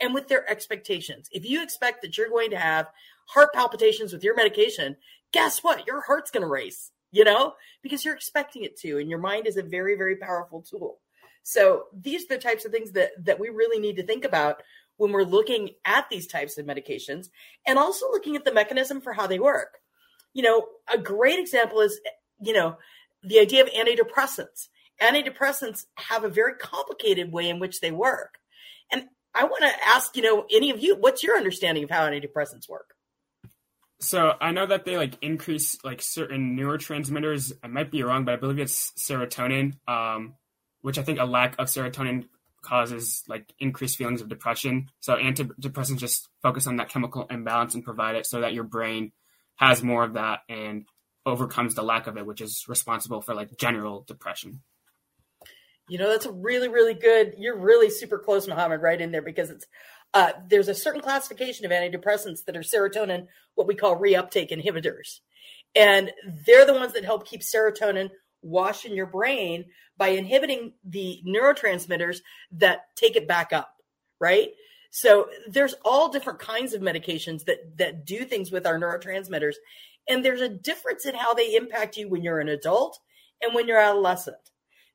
and 0.00 0.14
with 0.14 0.28
their 0.28 0.48
expectations. 0.50 1.28
If 1.32 1.44
you 1.44 1.62
expect 1.62 2.02
that 2.02 2.16
you're 2.16 2.28
going 2.28 2.50
to 2.50 2.58
have 2.58 2.88
heart 3.26 3.52
palpitations 3.52 4.12
with 4.12 4.24
your 4.24 4.36
medication, 4.36 4.96
guess 5.32 5.62
what? 5.62 5.86
Your 5.86 6.02
heart's 6.02 6.30
going 6.30 6.42
to 6.42 6.48
race, 6.48 6.90
you 7.10 7.24
know, 7.24 7.54
because 7.82 8.04
you're 8.04 8.14
expecting 8.14 8.64
it 8.64 8.76
to. 8.78 8.98
And 8.98 9.08
your 9.08 9.18
mind 9.18 9.46
is 9.46 9.56
a 9.56 9.62
very, 9.62 9.96
very 9.96 10.16
powerful 10.16 10.62
tool. 10.62 10.98
So 11.42 11.84
these 11.92 12.24
are 12.24 12.36
the 12.36 12.42
types 12.42 12.64
of 12.64 12.72
things 12.72 12.92
that, 12.92 13.10
that 13.24 13.40
we 13.40 13.48
really 13.48 13.80
need 13.80 13.96
to 13.96 14.06
think 14.06 14.24
about 14.24 14.62
when 14.96 15.12
we're 15.12 15.22
looking 15.22 15.70
at 15.84 16.08
these 16.10 16.26
types 16.26 16.58
of 16.58 16.66
medications 16.66 17.30
and 17.66 17.78
also 17.78 18.10
looking 18.10 18.36
at 18.36 18.44
the 18.44 18.52
mechanism 18.52 19.00
for 19.00 19.12
how 19.12 19.26
they 19.26 19.38
work. 19.38 19.78
You 20.34 20.42
know, 20.42 20.66
a 20.92 20.98
great 20.98 21.38
example 21.38 21.80
is, 21.80 21.98
you 22.40 22.52
know, 22.52 22.76
the 23.22 23.40
idea 23.40 23.62
of 23.62 23.70
antidepressants. 23.70 24.68
Antidepressants 25.00 25.86
have 25.96 26.24
a 26.24 26.28
very 26.28 26.54
complicated 26.54 27.32
way 27.32 27.48
in 27.48 27.58
which 27.58 27.80
they 27.80 27.90
work. 27.90 28.38
And 28.92 29.04
I 29.34 29.44
want 29.44 29.62
to 29.62 29.88
ask, 29.88 30.16
you 30.16 30.22
know, 30.22 30.44
any 30.50 30.70
of 30.70 30.80
you, 30.80 30.96
what's 30.96 31.22
your 31.22 31.36
understanding 31.36 31.84
of 31.84 31.90
how 31.90 32.06
antidepressants 32.06 32.68
work? 32.68 32.94
So 34.00 34.32
I 34.40 34.50
know 34.50 34.66
that 34.66 34.84
they 34.84 34.96
like 34.96 35.14
increase 35.20 35.78
like 35.84 36.00
certain 36.00 36.56
neurotransmitters. 36.56 37.52
I 37.62 37.66
might 37.66 37.90
be 37.90 38.02
wrong, 38.02 38.24
but 38.24 38.32
I 38.32 38.36
believe 38.36 38.58
it's 38.58 38.92
serotonin, 38.92 39.74
um, 39.86 40.34
which 40.80 40.98
I 40.98 41.02
think 41.02 41.18
a 41.18 41.24
lack 41.24 41.54
of 41.58 41.68
serotonin 41.68 42.26
causes 42.62 43.22
like 43.28 43.52
increased 43.58 43.98
feelings 43.98 44.22
of 44.22 44.28
depression. 44.28 44.90
So 45.00 45.16
antidepressants 45.16 45.98
just 45.98 46.28
focus 46.42 46.66
on 46.66 46.76
that 46.76 46.88
chemical 46.88 47.26
imbalance 47.30 47.74
and 47.74 47.84
provide 47.84 48.16
it 48.16 48.26
so 48.26 48.40
that 48.40 48.54
your 48.54 48.64
brain 48.64 49.12
has 49.56 49.82
more 49.82 50.04
of 50.04 50.14
that 50.14 50.40
and 50.48 50.86
overcomes 51.26 51.74
the 51.74 51.82
lack 51.82 52.06
of 52.06 52.16
it, 52.16 52.24
which 52.24 52.40
is 52.40 52.64
responsible 52.68 53.20
for 53.20 53.34
like 53.34 53.56
general 53.58 54.04
depression. 54.06 54.62
You 55.88 55.98
know, 55.98 56.08
that's 56.08 56.24
a 56.24 56.32
really, 56.32 56.68
really 56.68 56.94
good. 56.94 57.34
You're 57.36 57.58
really 57.58 57.90
super 57.90 58.18
close, 58.18 58.46
Muhammad, 58.46 58.80
right 58.80 59.00
in 59.00 59.10
there 59.10 59.22
because 59.22 59.50
it's 59.50 59.66
uh, 60.14 60.32
there's 60.48 60.68
a 60.68 60.74
certain 60.74 61.00
classification 61.00 61.64
of 61.64 61.72
antidepressants 61.72 62.44
that 62.46 62.56
are 62.56 62.62
serotonin, 62.62 63.26
what 63.54 63.66
we 63.66 63.74
call 63.74 63.98
reuptake 63.98 64.50
inhibitors, 64.50 65.20
and 65.74 66.10
they're 66.46 66.66
the 66.66 66.74
ones 66.74 66.92
that 66.94 67.04
help 67.04 67.26
keep 67.26 67.42
serotonin 67.42 68.10
wash 68.42 68.84
in 68.84 68.94
your 68.94 69.06
brain 69.06 69.66
by 69.96 70.08
inhibiting 70.08 70.72
the 70.84 71.20
neurotransmitters 71.26 72.18
that 72.52 72.86
take 72.96 73.16
it 73.16 73.28
back 73.28 73.52
up, 73.52 73.74
right? 74.18 74.48
So 74.90 75.28
there's 75.46 75.74
all 75.84 76.08
different 76.08 76.38
kinds 76.38 76.74
of 76.74 76.82
medications 76.82 77.44
that 77.44 77.76
that 77.78 78.04
do 78.04 78.24
things 78.24 78.50
with 78.50 78.66
our 78.66 78.78
neurotransmitters, 78.78 79.54
and 80.08 80.24
there's 80.24 80.40
a 80.40 80.48
difference 80.48 81.06
in 81.06 81.14
how 81.14 81.34
they 81.34 81.54
impact 81.54 81.96
you 81.96 82.08
when 82.08 82.22
you're 82.22 82.40
an 82.40 82.48
adult 82.48 82.98
and 83.42 83.54
when 83.54 83.68
you're 83.68 83.78
adolescent. 83.78 84.36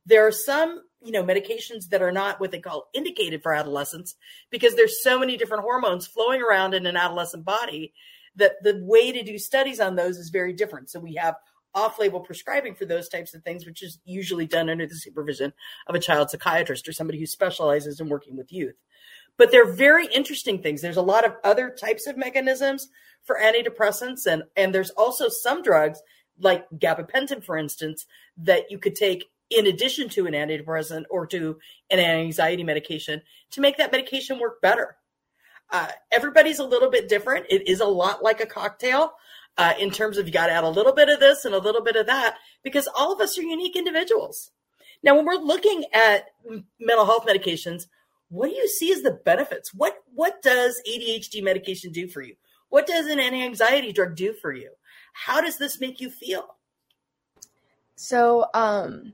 There 0.05 0.27
are 0.27 0.31
some, 0.31 0.81
you 1.05 1.11
know, 1.11 1.23
medications 1.23 1.89
that 1.89 2.01
are 2.01 2.11
not 2.11 2.39
what 2.39 2.51
they 2.51 2.59
call 2.59 2.89
indicated 2.93 3.43
for 3.43 3.53
adolescents 3.53 4.15
because 4.49 4.75
there's 4.75 5.03
so 5.03 5.19
many 5.19 5.37
different 5.37 5.63
hormones 5.63 6.07
flowing 6.07 6.41
around 6.41 6.73
in 6.73 6.85
an 6.85 6.97
adolescent 6.97 7.45
body 7.45 7.93
that 8.35 8.61
the 8.63 8.81
way 8.83 9.11
to 9.11 9.23
do 9.23 9.37
studies 9.37 9.79
on 9.79 9.95
those 9.95 10.17
is 10.17 10.29
very 10.29 10.51
different. 10.51 10.89
So 10.89 10.99
we 10.99 11.15
have 11.15 11.35
off-label 11.73 12.21
prescribing 12.21 12.73
for 12.73 12.85
those 12.85 13.09
types 13.09 13.33
of 13.33 13.43
things, 13.43 13.65
which 13.65 13.83
is 13.83 13.99
usually 14.05 14.47
done 14.47 14.69
under 14.69 14.87
the 14.87 14.95
supervision 14.95 15.53
of 15.87 15.95
a 15.95 15.99
child 15.99 16.29
psychiatrist 16.29 16.87
or 16.87 16.93
somebody 16.93 17.19
who 17.19 17.25
specializes 17.25 17.99
in 17.99 18.09
working 18.09 18.35
with 18.35 18.51
youth. 18.51 18.75
But 19.37 19.51
they're 19.51 19.71
very 19.71 20.07
interesting 20.07 20.61
things. 20.61 20.81
There's 20.81 20.97
a 20.97 21.01
lot 21.01 21.25
of 21.25 21.35
other 21.43 21.69
types 21.69 22.07
of 22.07 22.17
mechanisms 22.17 22.87
for 23.23 23.37
antidepressants, 23.37 24.25
and 24.25 24.43
and 24.55 24.73
there's 24.73 24.91
also 24.91 25.27
some 25.27 25.61
drugs 25.61 26.01
like 26.39 26.65
gabapentin, 26.77 27.43
for 27.43 27.57
instance, 27.57 28.05
that 28.37 28.71
you 28.71 28.79
could 28.79 28.95
take 28.95 29.25
in 29.55 29.67
addition 29.67 30.09
to 30.09 30.27
an 30.27 30.33
antidepressant 30.33 31.03
or 31.09 31.25
to 31.27 31.57
an 31.89 31.99
anxiety 31.99 32.63
medication 32.63 33.21
to 33.51 33.61
make 33.61 33.77
that 33.77 33.91
medication 33.91 34.39
work 34.39 34.61
better. 34.61 34.97
Uh, 35.71 35.87
everybody's 36.11 36.59
a 36.59 36.65
little 36.65 36.91
bit 36.91 37.09
different. 37.09 37.45
It 37.49 37.67
is 37.67 37.79
a 37.79 37.85
lot 37.85 38.23
like 38.23 38.41
a 38.41 38.45
cocktail 38.45 39.13
uh, 39.57 39.73
in 39.79 39.91
terms 39.91 40.17
of 40.17 40.27
you 40.27 40.33
got 40.33 40.47
to 40.47 40.53
add 40.53 40.63
a 40.63 40.69
little 40.69 40.93
bit 40.93 41.09
of 41.09 41.19
this 41.19 41.45
and 41.45 41.55
a 41.55 41.59
little 41.59 41.83
bit 41.83 41.95
of 41.95 42.05
that 42.05 42.35
because 42.63 42.87
all 42.95 43.13
of 43.13 43.21
us 43.21 43.37
are 43.37 43.43
unique 43.43 43.75
individuals. 43.75 44.51
Now, 45.01 45.15
when 45.15 45.25
we're 45.25 45.35
looking 45.35 45.85
at 45.93 46.25
mental 46.79 47.05
health 47.05 47.25
medications, 47.25 47.87
what 48.29 48.49
do 48.49 48.55
you 48.55 48.67
see 48.67 48.91
as 48.91 49.01
the 49.01 49.11
benefits? 49.11 49.73
What 49.73 49.97
what 50.13 50.41
does 50.41 50.81
ADHD 50.89 51.43
medication 51.43 51.91
do 51.91 52.07
for 52.07 52.21
you? 52.21 52.35
What 52.69 52.87
does 52.87 53.05
an 53.05 53.19
anti-anxiety 53.19 53.93
drug 53.93 54.15
do 54.15 54.33
for 54.33 54.51
you? 54.51 54.71
How 55.13 55.41
does 55.41 55.57
this 55.57 55.79
make 55.79 56.01
you 56.01 56.09
feel? 56.09 56.55
So, 57.95 58.47
um, 58.53 59.13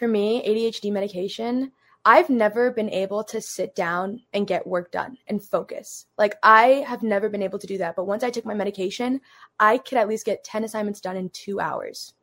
for 0.00 0.08
me, 0.08 0.42
ADHD 0.48 0.90
medication, 0.90 1.72
I've 2.06 2.30
never 2.30 2.70
been 2.70 2.88
able 2.88 3.22
to 3.24 3.38
sit 3.38 3.74
down 3.74 4.22
and 4.32 4.46
get 4.46 4.66
work 4.66 4.90
done 4.90 5.18
and 5.28 5.44
focus. 5.44 6.06
Like, 6.16 6.36
I 6.42 6.84
have 6.88 7.02
never 7.02 7.28
been 7.28 7.42
able 7.42 7.58
to 7.58 7.66
do 7.66 7.76
that. 7.76 7.96
But 7.96 8.06
once 8.06 8.24
I 8.24 8.30
took 8.30 8.46
my 8.46 8.54
medication, 8.54 9.20
I 9.58 9.76
could 9.76 9.98
at 9.98 10.08
least 10.08 10.24
get 10.24 10.42
10 10.42 10.64
assignments 10.64 11.02
done 11.02 11.18
in 11.18 11.28
two 11.28 11.60
hours. 11.60 12.14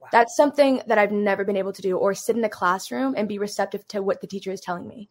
Wow. 0.00 0.10
That's 0.12 0.36
something 0.36 0.80
that 0.86 0.96
I've 0.96 1.10
never 1.10 1.44
been 1.44 1.56
able 1.56 1.72
to 1.72 1.82
do, 1.82 1.98
or 1.98 2.14
sit 2.14 2.36
in 2.36 2.44
a 2.44 2.48
classroom 2.48 3.14
and 3.16 3.28
be 3.28 3.40
receptive 3.40 3.86
to 3.88 4.00
what 4.00 4.20
the 4.20 4.28
teacher 4.28 4.52
is 4.52 4.60
telling 4.60 4.86
me. 4.86 5.10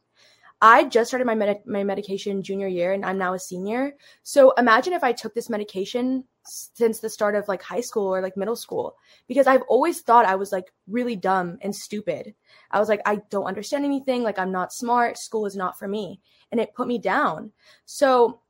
I 0.61 0.85
just 0.85 1.09
started 1.09 1.25
my 1.25 1.35
med- 1.35 1.67
my 1.67 1.83
medication 1.83 2.41
junior 2.41 2.67
year 2.67 2.93
and 2.93 3.03
I'm 3.03 3.17
now 3.17 3.33
a 3.33 3.39
senior. 3.39 3.95
So 4.21 4.51
imagine 4.51 4.93
if 4.93 5.03
I 5.03 5.11
took 5.11 5.33
this 5.33 5.49
medication 5.49 6.23
since 6.45 6.99
the 6.99 7.09
start 7.09 7.35
of 7.35 7.47
like 7.47 7.61
high 7.61 7.81
school 7.81 8.13
or 8.13 8.21
like 8.21 8.37
middle 8.37 8.55
school 8.55 8.97
because 9.27 9.47
I've 9.47 9.61
always 9.63 10.01
thought 10.01 10.25
I 10.25 10.35
was 10.35 10.51
like 10.51 10.73
really 10.87 11.15
dumb 11.15 11.57
and 11.61 11.75
stupid. 11.75 12.33
I 12.71 12.79
was 12.79 12.89
like 12.89 13.01
I 13.05 13.21
don't 13.29 13.45
understand 13.45 13.85
anything, 13.85 14.23
like 14.23 14.39
I'm 14.39 14.51
not 14.51 14.73
smart, 14.73 15.17
school 15.17 15.45
is 15.45 15.55
not 15.55 15.77
for 15.77 15.87
me. 15.87 16.19
And 16.51 16.59
it 16.59 16.73
put 16.73 16.87
me 16.87 16.97
down. 16.97 17.51
So 17.85 18.41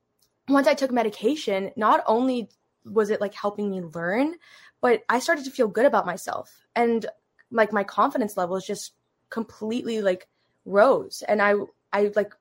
once 0.50 0.68
I 0.68 0.74
took 0.74 0.92
medication, 0.92 1.72
not 1.76 2.04
only 2.08 2.50
was 2.86 3.10
it 3.10 3.22
like 3.22 3.34
helping 3.34 3.70
me 3.70 3.82
learn, 3.82 4.36
but 4.82 5.04
I 5.08 5.20
started 5.20 5.46
to 5.46 5.52
feel 5.52 5.68
good 5.68 5.86
about 5.86 6.06
myself 6.06 6.66
and 6.76 7.06
like 7.52 7.72
my 7.72 7.84
confidence 7.84 8.36
levels 8.36 8.66
just 8.66 8.94
completely 9.30 10.02
like 10.02 10.28
rose 10.66 11.24
and 11.28 11.42
I 11.42 11.54
I 11.92 12.12
like 12.16 12.34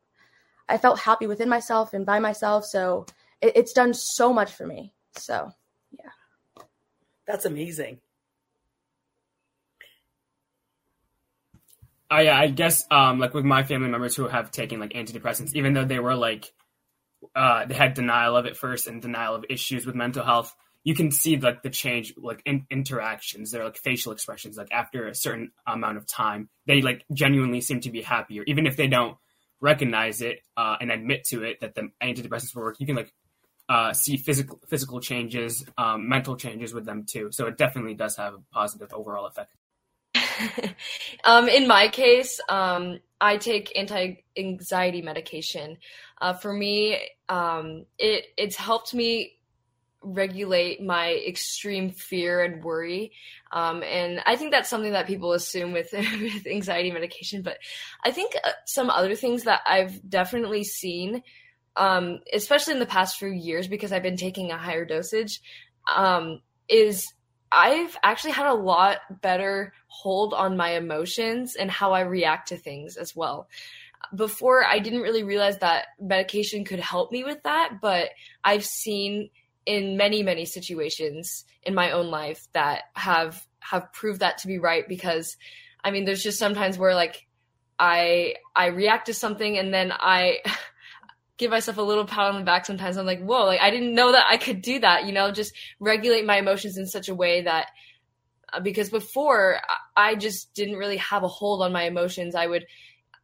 I 0.68 0.78
felt 0.78 0.98
happy 0.98 1.26
within 1.26 1.48
myself 1.48 1.92
and 1.92 2.06
by 2.06 2.18
myself. 2.18 2.64
So 2.64 3.06
it, 3.40 3.52
it's 3.56 3.72
done 3.72 3.94
so 3.94 4.32
much 4.32 4.52
for 4.52 4.66
me. 4.66 4.94
So 5.16 5.50
yeah. 5.92 6.64
That's 7.26 7.44
amazing. 7.44 7.98
I 12.10 12.28
I 12.30 12.46
guess 12.48 12.84
um 12.90 13.18
like 13.18 13.34
with 13.34 13.44
my 13.44 13.62
family 13.62 13.88
members 13.88 14.16
who 14.16 14.28
have 14.28 14.50
taken 14.50 14.80
like 14.80 14.92
antidepressants, 14.92 15.54
even 15.54 15.72
though 15.72 15.84
they 15.84 15.98
were 15.98 16.14
like 16.14 16.52
uh 17.34 17.64
they 17.66 17.74
had 17.74 17.94
denial 17.94 18.36
of 18.36 18.46
it 18.46 18.56
first 18.56 18.86
and 18.86 19.00
denial 19.00 19.34
of 19.34 19.44
issues 19.48 19.86
with 19.86 19.94
mental 19.94 20.24
health, 20.24 20.54
you 20.84 20.94
can 20.94 21.10
see 21.10 21.36
like 21.36 21.62
the 21.62 21.70
change 21.70 22.14
like 22.16 22.42
in, 22.44 22.66
interactions 22.70 23.50
they're 23.50 23.64
like 23.64 23.76
facial 23.76 24.12
expressions 24.12 24.56
like 24.56 24.72
after 24.72 25.06
a 25.06 25.14
certain 25.14 25.52
amount 25.66 25.96
of 25.96 26.06
time 26.06 26.48
they 26.66 26.82
like 26.82 27.04
genuinely 27.12 27.60
seem 27.60 27.80
to 27.80 27.90
be 27.90 28.02
happier 28.02 28.42
even 28.46 28.66
if 28.66 28.76
they 28.76 28.88
don't 28.88 29.16
recognize 29.62 30.20
it 30.20 30.40
uh, 30.56 30.76
and 30.80 30.90
admit 30.90 31.24
to 31.24 31.44
it 31.44 31.60
that 31.60 31.74
the 31.74 31.88
antidepressants 32.02 32.54
were 32.54 32.64
work, 32.64 32.76
you 32.80 32.86
can 32.86 32.96
like 32.96 33.14
uh, 33.72 33.94
see 33.94 34.18
physical 34.18 34.60
physical 34.68 35.00
changes, 35.00 35.64
um, 35.78 36.06
mental 36.06 36.36
changes 36.36 36.74
with 36.74 36.84
them 36.84 37.06
too. 37.10 37.30
So 37.32 37.46
it 37.46 37.56
definitely 37.56 37.94
does 37.94 38.16
have 38.16 38.34
a 38.34 38.38
positive 38.52 38.92
overall 38.92 39.24
effect. 39.24 39.54
um, 41.24 41.48
in 41.48 41.66
my 41.66 41.88
case, 41.88 42.38
um, 42.50 43.00
I 43.18 43.38
take 43.38 43.72
anti-anxiety 43.74 45.00
medication. 45.00 45.78
Uh, 46.20 46.34
for 46.34 46.52
me, 46.52 46.98
um, 47.30 47.86
it 47.98 48.26
it's 48.36 48.56
helped 48.56 48.92
me 48.92 49.38
regulate 50.02 50.82
my 50.82 51.14
extreme 51.26 51.88
fear 51.90 52.42
and 52.42 52.62
worry. 52.62 53.12
Um, 53.52 53.82
and 53.82 54.20
I 54.26 54.36
think 54.36 54.50
that's 54.50 54.68
something 54.68 54.92
that 54.92 55.06
people 55.06 55.32
assume 55.32 55.72
with, 55.72 55.92
with 55.92 56.46
anxiety 56.46 56.90
medication. 56.90 57.40
But 57.40 57.56
I 58.04 58.10
think 58.10 58.34
uh, 58.44 58.50
some 58.66 58.90
other 58.90 59.14
things 59.14 59.44
that 59.44 59.62
I've 59.64 60.06
definitely 60.06 60.64
seen, 60.64 61.22
um, 61.76 62.20
especially 62.32 62.74
in 62.74 62.80
the 62.80 62.86
past 62.86 63.18
few 63.18 63.28
years, 63.28 63.68
because 63.68 63.92
I've 63.92 64.02
been 64.02 64.16
taking 64.16 64.50
a 64.50 64.58
higher 64.58 64.84
dosage, 64.84 65.40
um, 65.94 66.40
is 66.68 67.12
I've 67.50 67.96
actually 68.02 68.32
had 68.32 68.46
a 68.46 68.54
lot 68.54 68.98
better 69.20 69.74
hold 69.88 70.32
on 70.32 70.56
my 70.56 70.70
emotions 70.70 71.56
and 71.56 71.70
how 71.70 71.92
I 71.92 72.00
react 72.00 72.48
to 72.48 72.56
things 72.56 72.96
as 72.96 73.14
well. 73.14 73.48
Before 74.14 74.64
I 74.64 74.78
didn't 74.78 75.02
really 75.02 75.22
realize 75.22 75.58
that 75.58 75.86
medication 76.00 76.64
could 76.64 76.80
help 76.80 77.12
me 77.12 77.24
with 77.24 77.42
that, 77.44 77.78
but 77.80 78.10
I've 78.42 78.64
seen 78.64 79.30
in 79.66 79.96
many 79.96 80.22
many 80.22 80.44
situations 80.44 81.44
in 81.62 81.74
my 81.74 81.92
own 81.92 82.08
life 82.08 82.46
that 82.52 82.82
have 82.94 83.46
have 83.60 83.92
proved 83.92 84.20
that 84.20 84.38
to 84.38 84.48
be 84.48 84.58
right 84.58 84.88
because 84.88 85.36
i 85.84 85.90
mean 85.90 86.04
there's 86.04 86.22
just 86.22 86.38
sometimes 86.38 86.78
where 86.78 86.94
like 86.94 87.26
i 87.78 88.34
i 88.56 88.66
react 88.66 89.06
to 89.06 89.14
something 89.14 89.58
and 89.58 89.72
then 89.72 89.92
i 89.92 90.38
give 91.42 91.50
myself 91.50 91.76
a 91.76 91.82
little 91.82 92.06
pat 92.06 92.30
on 92.30 92.38
the 92.38 92.44
back 92.44 92.64
sometimes. 92.64 92.96
I'm 92.96 93.04
like 93.04 93.20
whoa 93.20 93.44
like 93.46 93.60
i 93.60 93.70
didn't 93.70 93.94
know 93.94 94.12
that 94.12 94.26
i 94.30 94.36
could 94.36 94.62
do 94.62 94.78
that 94.78 95.06
you 95.06 95.12
know 95.12 95.32
just 95.32 95.52
regulate 95.80 96.24
my 96.24 96.36
emotions 96.38 96.78
in 96.78 96.86
such 96.86 97.08
a 97.08 97.14
way 97.14 97.42
that 97.42 97.66
uh, 98.52 98.60
because 98.60 98.90
before 98.90 99.58
i 99.96 100.14
just 100.14 100.54
didn't 100.54 100.76
really 100.76 100.98
have 100.98 101.24
a 101.24 101.28
hold 101.28 101.62
on 101.62 101.72
my 101.72 101.84
emotions. 101.84 102.34
I 102.34 102.46
would 102.46 102.66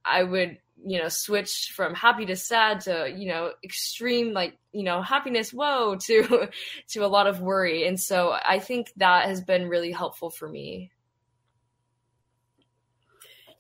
i 0.05 0.23
would 0.23 0.59
you 0.85 0.99
know 1.01 1.09
switch 1.09 1.73
from 1.75 1.95
happy 1.95 2.27
to 2.27 2.37
sad 2.37 2.81
to 2.83 3.13
you 3.15 3.29
know 3.29 3.53
extreme 3.63 4.33
like 4.33 4.57
you 4.73 4.83
know 4.83 5.03
happiness 5.03 5.53
whoa 5.53 5.97
to 6.07 6.49
to 6.89 7.05
a 7.05 7.07
lot 7.07 7.29
of 7.29 7.41
worry. 7.41 7.87
And 7.87 8.01
so 8.01 8.35
i 8.45 8.59
think 8.59 8.93
that 8.97 9.27
has 9.27 9.41
been 9.41 9.69
really 9.69 9.93
helpful 9.93 10.31
for 10.31 10.49
me. 10.49 10.91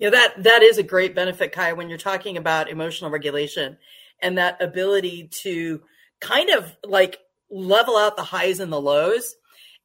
Yeah 0.00 0.10
that 0.10 0.42
that 0.42 0.62
is 0.64 0.78
a 0.78 0.82
great 0.82 1.14
benefit 1.14 1.52
kai 1.52 1.74
when 1.74 1.88
you're 1.88 1.98
talking 1.98 2.36
about 2.36 2.68
emotional 2.68 3.10
regulation 3.10 3.78
and 4.22 4.38
that 4.38 4.62
ability 4.62 5.28
to 5.42 5.82
kind 6.20 6.50
of 6.50 6.76
like 6.84 7.18
level 7.50 7.96
out 7.96 8.16
the 8.16 8.24
highs 8.24 8.60
and 8.60 8.72
the 8.72 8.80
lows 8.80 9.34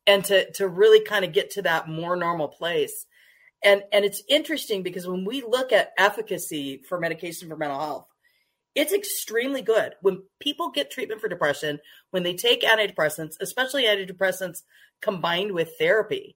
and 0.05 0.25
to 0.25 0.51
to 0.53 0.67
really 0.67 1.03
kind 1.05 1.23
of 1.23 1.33
get 1.33 1.51
to 1.51 1.61
that 1.61 1.87
more 1.87 2.15
normal 2.15 2.47
place. 2.47 3.05
And 3.63 3.83
and 3.91 4.03
it's 4.03 4.23
interesting 4.27 4.83
because 4.83 5.07
when 5.07 5.25
we 5.25 5.41
look 5.41 5.71
at 5.71 5.93
efficacy 5.97 6.81
for 6.87 6.99
medication 6.99 7.49
for 7.49 7.57
mental 7.57 7.79
health 7.79 8.07
it's 8.75 8.91
extremely 8.91 9.61
good. 9.61 9.93
When 10.01 10.23
people 10.39 10.71
get 10.71 10.89
treatment 10.89 11.21
for 11.21 11.29
depression 11.29 11.79
when 12.11 12.23
they 12.23 12.33
take 12.33 12.63
antidepressants 12.63 13.35
especially 13.39 13.85
antidepressants 13.85 14.63
combined 15.01 15.51
with 15.51 15.71
therapy 15.77 16.35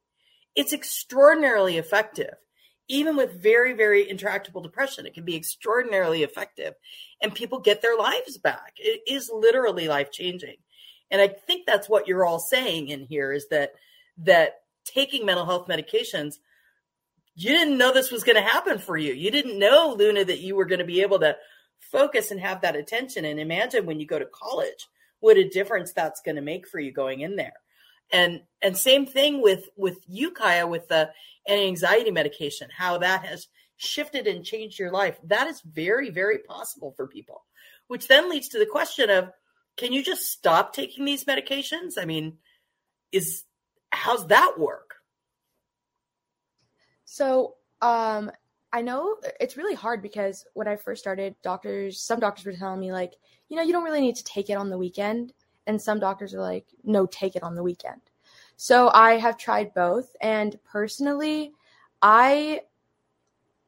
it's 0.55 0.73
extraordinarily 0.73 1.77
effective 1.77 2.35
even 2.87 3.15
with 3.15 3.41
very 3.41 3.73
very 3.73 4.09
intractable 4.09 4.61
depression 4.61 5.05
it 5.05 5.13
can 5.13 5.25
be 5.25 5.35
extraordinarily 5.35 6.23
effective 6.23 6.73
and 7.21 7.33
people 7.33 7.59
get 7.59 7.81
their 7.81 7.97
lives 7.97 8.37
back 8.37 8.73
it 8.77 9.01
is 9.07 9.31
literally 9.33 9.87
life 9.87 10.11
changing 10.11 10.57
and 11.11 11.21
i 11.21 11.27
think 11.27 11.65
that's 11.65 11.89
what 11.89 12.07
you're 12.07 12.25
all 12.25 12.39
saying 12.39 12.89
in 12.89 13.01
here 13.01 13.31
is 13.31 13.47
that 13.49 13.71
that 14.17 14.61
taking 14.85 15.25
mental 15.25 15.45
health 15.45 15.67
medications 15.67 16.35
you 17.37 17.51
didn't 17.51 17.77
know 17.77 17.93
this 17.93 18.11
was 18.11 18.23
going 18.23 18.35
to 18.35 18.41
happen 18.41 18.79
for 18.79 18.97
you. 18.97 19.13
You 19.13 19.29
didn't 19.29 19.59
know, 19.59 19.95
Luna, 19.95 20.25
that 20.25 20.39
you 20.39 20.55
were 20.55 20.65
going 20.65 20.79
to 20.79 20.85
be 20.85 21.03
able 21.03 21.19
to 21.19 21.37
focus 21.79 22.31
and 22.31 22.39
have 22.39 22.61
that 22.61 22.75
attention. 22.75 23.25
And 23.25 23.39
imagine 23.39 23.85
when 23.85 23.99
you 23.99 24.07
go 24.07 24.17
to 24.17 24.25
college, 24.25 24.87
what 25.19 25.37
a 25.37 25.47
difference 25.47 25.93
that's 25.93 26.21
going 26.21 26.37
to 26.37 26.41
make 26.41 26.67
for 26.67 26.79
you 26.79 26.91
going 26.91 27.21
in 27.21 27.35
there. 27.35 27.53
And 28.11 28.41
and 28.61 28.77
same 28.77 29.05
thing 29.05 29.41
with 29.41 29.67
with 29.75 29.99
you, 30.07 30.31
Kaya, 30.31 30.65
with 30.65 30.87
the 30.87 31.11
anxiety 31.47 32.11
medication, 32.11 32.69
how 32.75 32.97
that 32.99 33.25
has 33.25 33.47
shifted 33.77 34.27
and 34.27 34.43
changed 34.43 34.79
your 34.79 34.91
life. 34.91 35.17
That 35.23 35.47
is 35.47 35.61
very, 35.61 36.09
very 36.09 36.39
possible 36.39 36.93
for 36.95 37.07
people. 37.07 37.43
Which 37.87 38.07
then 38.07 38.29
leads 38.29 38.49
to 38.49 38.59
the 38.59 38.65
question 38.65 39.09
of 39.09 39.31
can 39.77 39.93
you 39.93 40.03
just 40.03 40.31
stop 40.31 40.73
taking 40.73 41.05
these 41.05 41.25
medications? 41.25 41.93
I 41.99 42.05
mean, 42.05 42.37
is 43.11 43.43
how's 43.91 44.27
that 44.27 44.55
work? 44.57 44.95
So, 47.05 47.55
um, 47.81 48.31
I 48.73 48.81
know 48.81 49.15
it's 49.39 49.55
really 49.55 49.75
hard 49.75 50.01
because 50.01 50.45
when 50.53 50.67
I 50.67 50.75
first 50.75 51.01
started, 51.01 51.35
doctors, 51.41 52.01
some 52.01 52.19
doctors 52.19 52.45
were 52.45 52.53
telling 52.53 52.79
me, 52.79 52.91
like, 52.91 53.13
you 53.47 53.55
know, 53.55 53.63
you 53.63 53.71
don't 53.71 53.85
really 53.85 54.01
need 54.01 54.17
to 54.17 54.23
take 54.23 54.49
it 54.49 54.57
on 54.57 54.69
the 54.69 54.77
weekend. 54.77 55.31
And 55.67 55.81
some 55.81 55.99
doctors 55.99 56.33
are 56.33 56.41
like, 56.41 56.65
no, 56.83 57.05
take 57.05 57.35
it 57.35 57.43
on 57.43 57.55
the 57.55 57.63
weekend. 57.63 58.01
So 58.55 58.89
I 58.93 59.17
have 59.17 59.37
tried 59.37 59.73
both. 59.73 60.15
And 60.21 60.57
personally, 60.63 61.53
I 62.01 62.61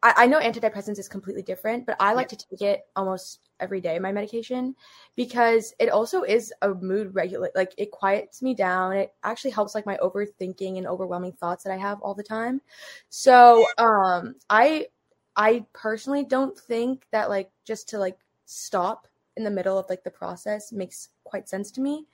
I, 0.02 0.28
know 0.28 0.40
antidepressants 0.40 0.98
is 0.98 1.10
completely 1.10 1.42
different, 1.42 1.86
but 1.86 1.98
I 2.00 2.14
like 2.14 2.32
yeah. 2.32 2.38
to 2.38 2.48
take 2.50 2.62
it 2.62 2.88
almost 2.96 3.42
every 3.60 3.82
day, 3.82 4.00
my 4.00 4.14
medication, 4.14 4.76
because 5.18 5.74
it 5.78 5.90
also 5.90 6.24
is 6.24 6.54
a 6.62 6.70
mood 6.70 7.14
regulate. 7.14 7.54
Like 7.54 7.74
it 7.78 7.92
quiets 7.92 8.42
me 8.42 8.54
down. 8.54 8.94
It 8.94 9.14
actually 9.24 9.52
helps 9.52 9.76
like 9.76 9.86
my 9.86 9.98
overthinking 9.98 10.78
and 10.78 10.88
overwhelming 10.88 11.34
thoughts 11.34 11.66
that 11.66 11.74
I 11.74 11.78
have 11.78 12.00
all 12.02 12.14
the 12.14 12.24
time. 12.24 12.62
So, 13.10 13.66
um, 13.78 14.36
I, 14.50 14.88
I 15.36 15.66
personally 15.74 16.24
don't 16.24 16.58
think 16.58 17.06
that 17.12 17.30
like 17.30 17.52
just 17.66 17.90
to 17.90 18.00
like 18.00 18.18
stop 18.46 19.06
in 19.38 19.44
the 19.44 19.52
middle 19.52 19.78
of 19.78 19.86
like 19.90 20.04
the 20.04 20.12
process 20.12 20.72
makes 20.72 21.10
quite 21.24 21.48
sense 21.48 21.72
to 21.72 21.82
me. 21.82 22.06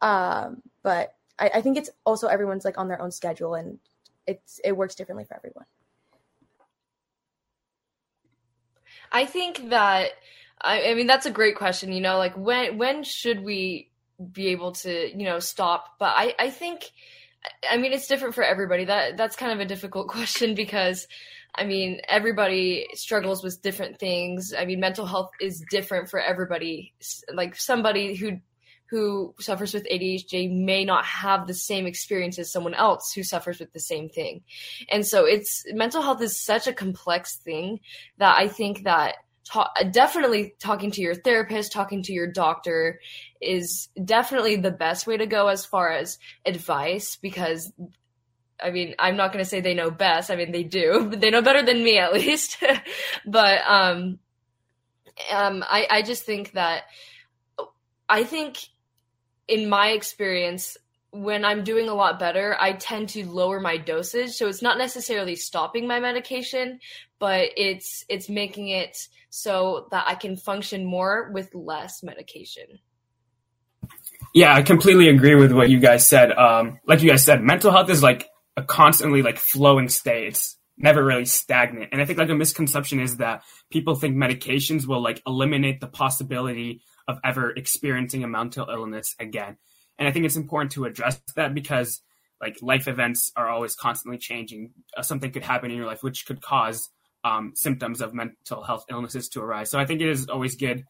Um, 0.00 0.62
but 0.82 1.14
I, 1.38 1.50
I 1.54 1.60
think 1.60 1.76
it's 1.76 1.90
also 2.04 2.28
everyone's 2.28 2.64
like 2.64 2.78
on 2.78 2.88
their 2.88 3.00
own 3.00 3.10
schedule 3.10 3.54
and 3.54 3.78
it's, 4.26 4.60
it 4.64 4.76
works 4.76 4.94
differently 4.94 5.24
for 5.24 5.36
everyone. 5.36 5.64
I 9.10 9.24
think 9.24 9.70
that 9.70 10.10
I, 10.60 10.90
I 10.90 10.94
mean 10.94 11.06
that's 11.06 11.26
a 11.26 11.30
great 11.30 11.56
question. 11.56 11.92
You 11.92 12.00
know, 12.00 12.18
like 12.18 12.34
when 12.36 12.78
when 12.78 13.04
should 13.04 13.42
we 13.42 13.90
be 14.32 14.48
able 14.48 14.72
to 14.72 15.16
you 15.16 15.24
know 15.24 15.38
stop? 15.38 15.98
But 15.98 16.14
I 16.16 16.34
I 16.38 16.50
think 16.50 16.90
I 17.70 17.76
mean 17.76 17.92
it's 17.92 18.06
different 18.06 18.34
for 18.34 18.44
everybody. 18.44 18.84
That 18.84 19.16
that's 19.16 19.36
kind 19.36 19.52
of 19.52 19.60
a 19.60 19.64
difficult 19.64 20.08
question 20.16 20.54
because 20.54 21.06
I 21.54 21.64
mean 21.64 22.00
everybody 22.08 22.86
struggles 22.94 23.42
with 23.42 23.62
different 23.62 23.98
things. 23.98 24.52
I 24.56 24.64
mean 24.64 24.80
mental 24.80 25.06
health 25.06 25.30
is 25.40 25.64
different 25.70 26.08
for 26.08 26.20
everybody. 26.20 26.94
Like 27.32 27.56
somebody 27.56 28.14
who 28.14 28.40
who 28.90 29.34
suffers 29.38 29.74
with 29.74 29.84
ADHD 29.84 30.50
may 30.64 30.84
not 30.84 31.04
have 31.04 31.46
the 31.46 31.54
same 31.54 31.86
experience 31.86 32.38
as 32.38 32.50
someone 32.50 32.74
else 32.74 33.12
who 33.12 33.22
suffers 33.22 33.58
with 33.58 33.72
the 33.72 33.80
same 33.80 34.08
thing. 34.08 34.42
And 34.88 35.06
so 35.06 35.26
it's 35.26 35.64
mental 35.72 36.00
health 36.00 36.22
is 36.22 36.42
such 36.42 36.66
a 36.66 36.72
complex 36.72 37.36
thing 37.36 37.80
that 38.16 38.38
I 38.38 38.48
think 38.48 38.84
that 38.84 39.16
ta- 39.44 39.72
definitely 39.90 40.54
talking 40.58 40.90
to 40.92 41.02
your 41.02 41.14
therapist, 41.14 41.72
talking 41.72 42.02
to 42.04 42.12
your 42.12 42.26
doctor 42.26 43.00
is 43.40 43.88
definitely 44.02 44.56
the 44.56 44.70
best 44.70 45.06
way 45.06 45.16
to 45.16 45.26
go 45.26 45.48
as 45.48 45.64
far 45.64 45.90
as 45.92 46.18
advice 46.44 47.16
because 47.16 47.72
I 48.62 48.70
mean, 48.70 48.94
I'm 48.98 49.16
not 49.16 49.32
going 49.32 49.44
to 49.44 49.48
say 49.48 49.60
they 49.60 49.74
know 49.74 49.90
best. 49.90 50.30
I 50.30 50.36
mean, 50.36 50.52
they 50.52 50.64
do, 50.64 51.10
they 51.16 51.30
know 51.30 51.42
better 51.42 51.62
than 51.64 51.82
me 51.82 51.98
at 51.98 52.12
least. 52.12 52.62
but 53.26 53.60
um 53.66 54.18
um 55.32 55.64
I 55.66 55.86
I 55.90 56.02
just 56.02 56.24
think 56.24 56.52
that 56.52 56.84
I 58.08 58.24
think 58.24 58.58
in 59.46 59.68
my 59.68 59.88
experience, 59.88 60.76
when 61.10 61.44
I'm 61.44 61.64
doing 61.64 61.88
a 61.88 61.94
lot 61.94 62.18
better, 62.18 62.56
I 62.60 62.72
tend 62.74 63.10
to 63.10 63.26
lower 63.26 63.60
my 63.60 63.78
dosage. 63.78 64.32
So 64.32 64.46
it's 64.46 64.62
not 64.62 64.78
necessarily 64.78 65.36
stopping 65.36 65.86
my 65.86 66.00
medication, 66.00 66.80
but 67.18 67.50
it's 67.56 68.04
it's 68.08 68.28
making 68.28 68.68
it 68.68 68.96
so 69.30 69.88
that 69.90 70.04
I 70.06 70.14
can 70.14 70.36
function 70.36 70.84
more 70.84 71.30
with 71.32 71.54
less 71.54 72.02
medication. 72.02 72.78
Yeah, 74.34 74.54
I 74.54 74.62
completely 74.62 75.08
agree 75.08 75.34
with 75.34 75.52
what 75.52 75.70
you 75.70 75.80
guys 75.80 76.06
said. 76.06 76.32
Um, 76.32 76.78
like 76.86 77.02
you 77.02 77.10
guys 77.10 77.24
said, 77.24 77.42
mental 77.42 77.70
health 77.70 77.90
is 77.90 78.02
like 78.02 78.28
a 78.58 78.62
constantly 78.64 79.22
like 79.22 79.38
flowing 79.38 79.88
state. 79.88 80.26
It's 80.26 80.56
never 80.76 81.04
really 81.04 81.24
stagnant. 81.24 81.90
And 81.92 82.02
I 82.02 82.04
think 82.04 82.18
like 82.18 82.28
a 82.28 82.34
misconception 82.34 82.98
is 82.98 83.18
that 83.18 83.42
people 83.70 83.94
think 83.94 84.16
medications 84.16 84.84
will 84.84 85.00
like 85.00 85.22
eliminate 85.26 85.80
the 85.80 85.86
possibility 85.86 86.82
of 87.06 87.18
ever 87.24 87.50
experiencing 87.50 88.24
a 88.24 88.28
mental 88.28 88.68
illness 88.68 89.14
again. 89.20 89.56
And 89.96 90.08
I 90.08 90.12
think 90.12 90.26
it's 90.26 90.36
important 90.36 90.72
to 90.72 90.86
address 90.86 91.20
that 91.36 91.54
because 91.54 92.02
like 92.40 92.58
life 92.60 92.88
events 92.88 93.30
are 93.36 93.48
always 93.48 93.76
constantly 93.76 94.18
changing. 94.18 94.72
Uh, 94.96 95.02
something 95.02 95.30
could 95.30 95.44
happen 95.44 95.70
in 95.70 95.76
your 95.76 95.86
life 95.86 96.02
which 96.02 96.26
could 96.26 96.42
cause 96.42 96.90
um, 97.22 97.52
symptoms 97.54 98.00
of 98.00 98.12
mental 98.12 98.64
health 98.64 98.86
illnesses 98.90 99.28
to 99.30 99.40
arise. 99.40 99.70
So 99.70 99.78
I 99.78 99.86
think 99.86 100.00
it 100.00 100.08
is 100.08 100.28
always 100.28 100.56
good 100.56 100.84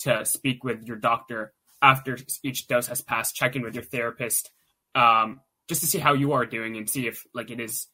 to 0.00 0.24
speak 0.24 0.64
with 0.64 0.82
your 0.84 0.96
doctor 0.96 1.52
after 1.80 2.18
each 2.42 2.66
dose 2.66 2.88
has 2.88 3.00
passed. 3.00 3.36
Check 3.36 3.54
in 3.54 3.62
with 3.62 3.74
your 3.74 3.84
therapist 3.84 4.50
um, 4.96 5.40
just 5.72 5.80
to 5.80 5.86
see 5.86 5.98
how 5.98 6.12
you 6.12 6.32
are 6.32 6.44
doing 6.44 6.76
and 6.76 6.88
see 6.88 7.06
if 7.06 7.24
like 7.32 7.50
it 7.50 7.58
is 7.58 7.86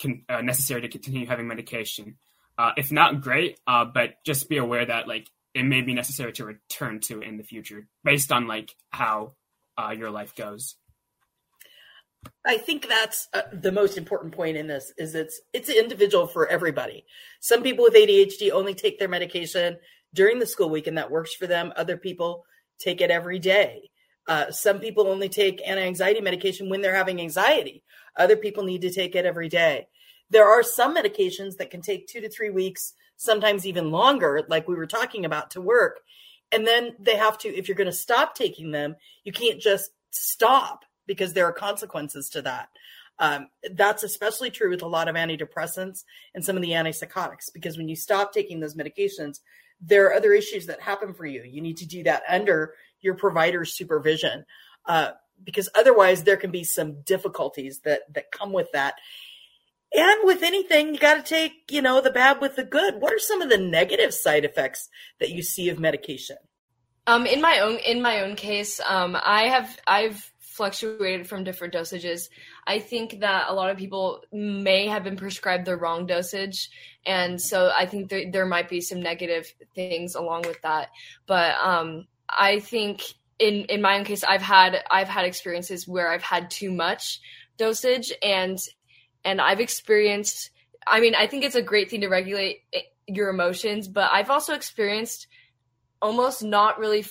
con- 0.00 0.24
uh, 0.28 0.42
necessary 0.42 0.82
to 0.82 0.88
continue 0.88 1.26
having 1.26 1.48
medication. 1.48 2.18
Uh, 2.58 2.72
if 2.76 2.92
not, 2.92 3.22
great. 3.22 3.58
Uh, 3.66 3.86
but 3.86 4.10
just 4.26 4.48
be 4.48 4.58
aware 4.58 4.84
that 4.84 5.08
like 5.08 5.28
it 5.54 5.62
may 5.62 5.80
be 5.80 5.94
necessary 5.94 6.32
to 6.34 6.44
return 6.44 7.00
to 7.00 7.20
in 7.20 7.38
the 7.38 7.42
future 7.42 7.88
based 8.02 8.30
on 8.30 8.46
like 8.46 8.74
how 8.90 9.32
uh, 9.78 9.94
your 9.96 10.10
life 10.10 10.36
goes. 10.36 10.76
I 12.44 12.58
think 12.58 12.88
that's 12.88 13.28
uh, 13.32 13.42
the 13.52 13.72
most 13.72 13.96
important 13.96 14.34
point 14.34 14.58
in 14.58 14.66
this 14.66 14.92
is 14.98 15.14
it's 15.14 15.40
it's 15.54 15.70
individual 15.70 16.26
for 16.26 16.46
everybody. 16.46 17.06
Some 17.40 17.62
people 17.62 17.84
with 17.84 17.94
ADHD 17.94 18.50
only 18.50 18.74
take 18.74 18.98
their 18.98 19.08
medication 19.08 19.78
during 20.12 20.40
the 20.40 20.46
school 20.46 20.68
week 20.68 20.86
and 20.86 20.98
that 20.98 21.10
works 21.10 21.34
for 21.34 21.46
them. 21.46 21.72
Other 21.74 21.96
people 21.96 22.44
take 22.78 23.00
it 23.00 23.10
every 23.10 23.38
day. 23.38 23.90
Uh, 24.26 24.50
some 24.50 24.78
people 24.80 25.06
only 25.06 25.28
take 25.28 25.60
anti-anxiety 25.66 26.20
medication 26.20 26.68
when 26.68 26.80
they're 26.80 26.94
having 26.94 27.20
anxiety. 27.20 27.82
Other 28.16 28.36
people 28.36 28.64
need 28.64 28.82
to 28.82 28.92
take 28.92 29.14
it 29.14 29.26
every 29.26 29.48
day. 29.48 29.86
There 30.30 30.48
are 30.48 30.62
some 30.62 30.96
medications 30.96 31.56
that 31.58 31.70
can 31.70 31.82
take 31.82 32.06
two 32.06 32.20
to 32.20 32.30
three 32.30 32.50
weeks 32.50 32.94
sometimes 33.16 33.66
even 33.66 33.90
longer, 33.90 34.42
like 34.48 34.66
we 34.66 34.74
were 34.74 34.86
talking 34.86 35.24
about, 35.24 35.50
to 35.52 35.60
work. 35.60 36.00
And 36.50 36.66
then 36.66 36.94
they 36.98 37.16
have 37.16 37.38
to, 37.38 37.48
if 37.48 37.68
you're 37.68 37.76
going 37.76 37.86
to 37.86 37.92
stop 37.92 38.34
taking 38.34 38.70
them, 38.70 38.96
you 39.24 39.32
can't 39.32 39.60
just 39.60 39.90
stop 40.10 40.84
because 41.06 41.32
there 41.32 41.46
are 41.46 41.52
consequences 41.52 42.28
to 42.30 42.42
that. 42.42 42.68
Um, 43.18 43.48
that's 43.74 44.02
especially 44.02 44.50
true 44.50 44.70
with 44.70 44.82
a 44.82 44.88
lot 44.88 45.08
of 45.08 45.14
antidepressants 45.14 46.04
and 46.34 46.44
some 46.44 46.56
of 46.56 46.62
the 46.62 46.70
antipsychotics 46.70 47.52
because 47.52 47.76
when 47.76 47.88
you 47.88 47.94
stop 47.94 48.32
taking 48.32 48.58
those 48.58 48.74
medications, 48.74 49.38
there 49.80 50.06
are 50.06 50.14
other 50.14 50.32
issues 50.32 50.66
that 50.66 50.80
happen 50.80 51.14
for 51.14 51.26
you. 51.26 51.42
You 51.44 51.60
need 51.60 51.76
to 51.78 51.86
do 51.86 52.02
that 52.04 52.22
under 52.28 52.74
your 53.04 53.14
provider's 53.14 53.76
supervision 53.76 54.44
uh, 54.86 55.10
because 55.44 55.68
otherwise 55.76 56.24
there 56.24 56.38
can 56.38 56.50
be 56.50 56.64
some 56.64 57.02
difficulties 57.02 57.80
that 57.84 58.02
that 58.14 58.32
come 58.32 58.52
with 58.52 58.72
that 58.72 58.94
And 59.96 60.20
with 60.24 60.42
anything, 60.42 60.92
you 60.94 60.98
got 60.98 61.14
to 61.14 61.22
take, 61.22 61.70
you 61.70 61.80
know, 61.80 62.00
the 62.00 62.10
bad 62.10 62.40
with 62.40 62.56
the 62.56 62.64
good. 62.64 63.00
What 63.00 63.12
are 63.12 63.18
some 63.18 63.42
of 63.42 63.48
the 63.48 63.58
negative 63.58 64.12
side 64.12 64.44
effects 64.44 64.88
that 65.20 65.30
you 65.30 65.42
see 65.42 65.68
of 65.68 65.78
medication? 65.78 66.36
Um, 67.06 67.26
in 67.26 67.40
my 67.40 67.60
own 67.60 67.76
in 67.76 68.02
my 68.02 68.22
own 68.22 68.34
case, 68.34 68.80
um, 68.80 69.16
I 69.16 69.48
have 69.48 69.78
I've 69.86 70.32
fluctuated 70.40 71.28
from 71.28 71.44
different 71.44 71.74
dosages. 71.74 72.28
I 72.66 72.78
think 72.80 73.20
that 73.20 73.46
a 73.48 73.54
lot 73.54 73.70
of 73.70 73.76
people 73.76 74.22
may 74.32 74.88
have 74.88 75.04
been 75.04 75.16
prescribed 75.16 75.66
the 75.66 75.76
wrong 75.76 76.06
dosage, 76.06 76.70
and 77.06 77.40
so 77.40 77.70
I 77.76 77.86
think 77.86 78.08
there, 78.08 78.30
there 78.32 78.46
might 78.46 78.68
be 78.68 78.80
some 78.80 79.00
negative 79.00 79.52
things 79.74 80.14
along 80.16 80.42
with 80.42 80.60
that. 80.62 80.88
But 81.26 81.54
um, 81.62 82.06
I 82.28 82.60
think 82.60 83.02
in 83.38 83.64
in 83.64 83.82
my 83.82 83.98
own 83.98 84.04
case, 84.04 84.24
I've 84.24 84.42
had 84.42 84.82
I've 84.90 85.08
had 85.08 85.24
experiences 85.24 85.88
where 85.88 86.10
I've 86.10 86.22
had 86.22 86.50
too 86.50 86.70
much 86.70 87.20
dosage, 87.58 88.12
and 88.22 88.58
and 89.24 89.40
I've 89.40 89.60
experienced. 89.60 90.50
I 90.86 91.00
mean, 91.00 91.14
I 91.14 91.26
think 91.26 91.44
it's 91.44 91.54
a 91.54 91.62
great 91.62 91.90
thing 91.90 92.02
to 92.02 92.08
regulate 92.08 92.62
eh, 92.72 92.80
your 93.06 93.30
emotions, 93.30 93.88
but 93.88 94.10
I've 94.12 94.30
also 94.30 94.54
experienced 94.54 95.26
almost 96.02 96.42
not 96.42 96.78
really 96.78 97.04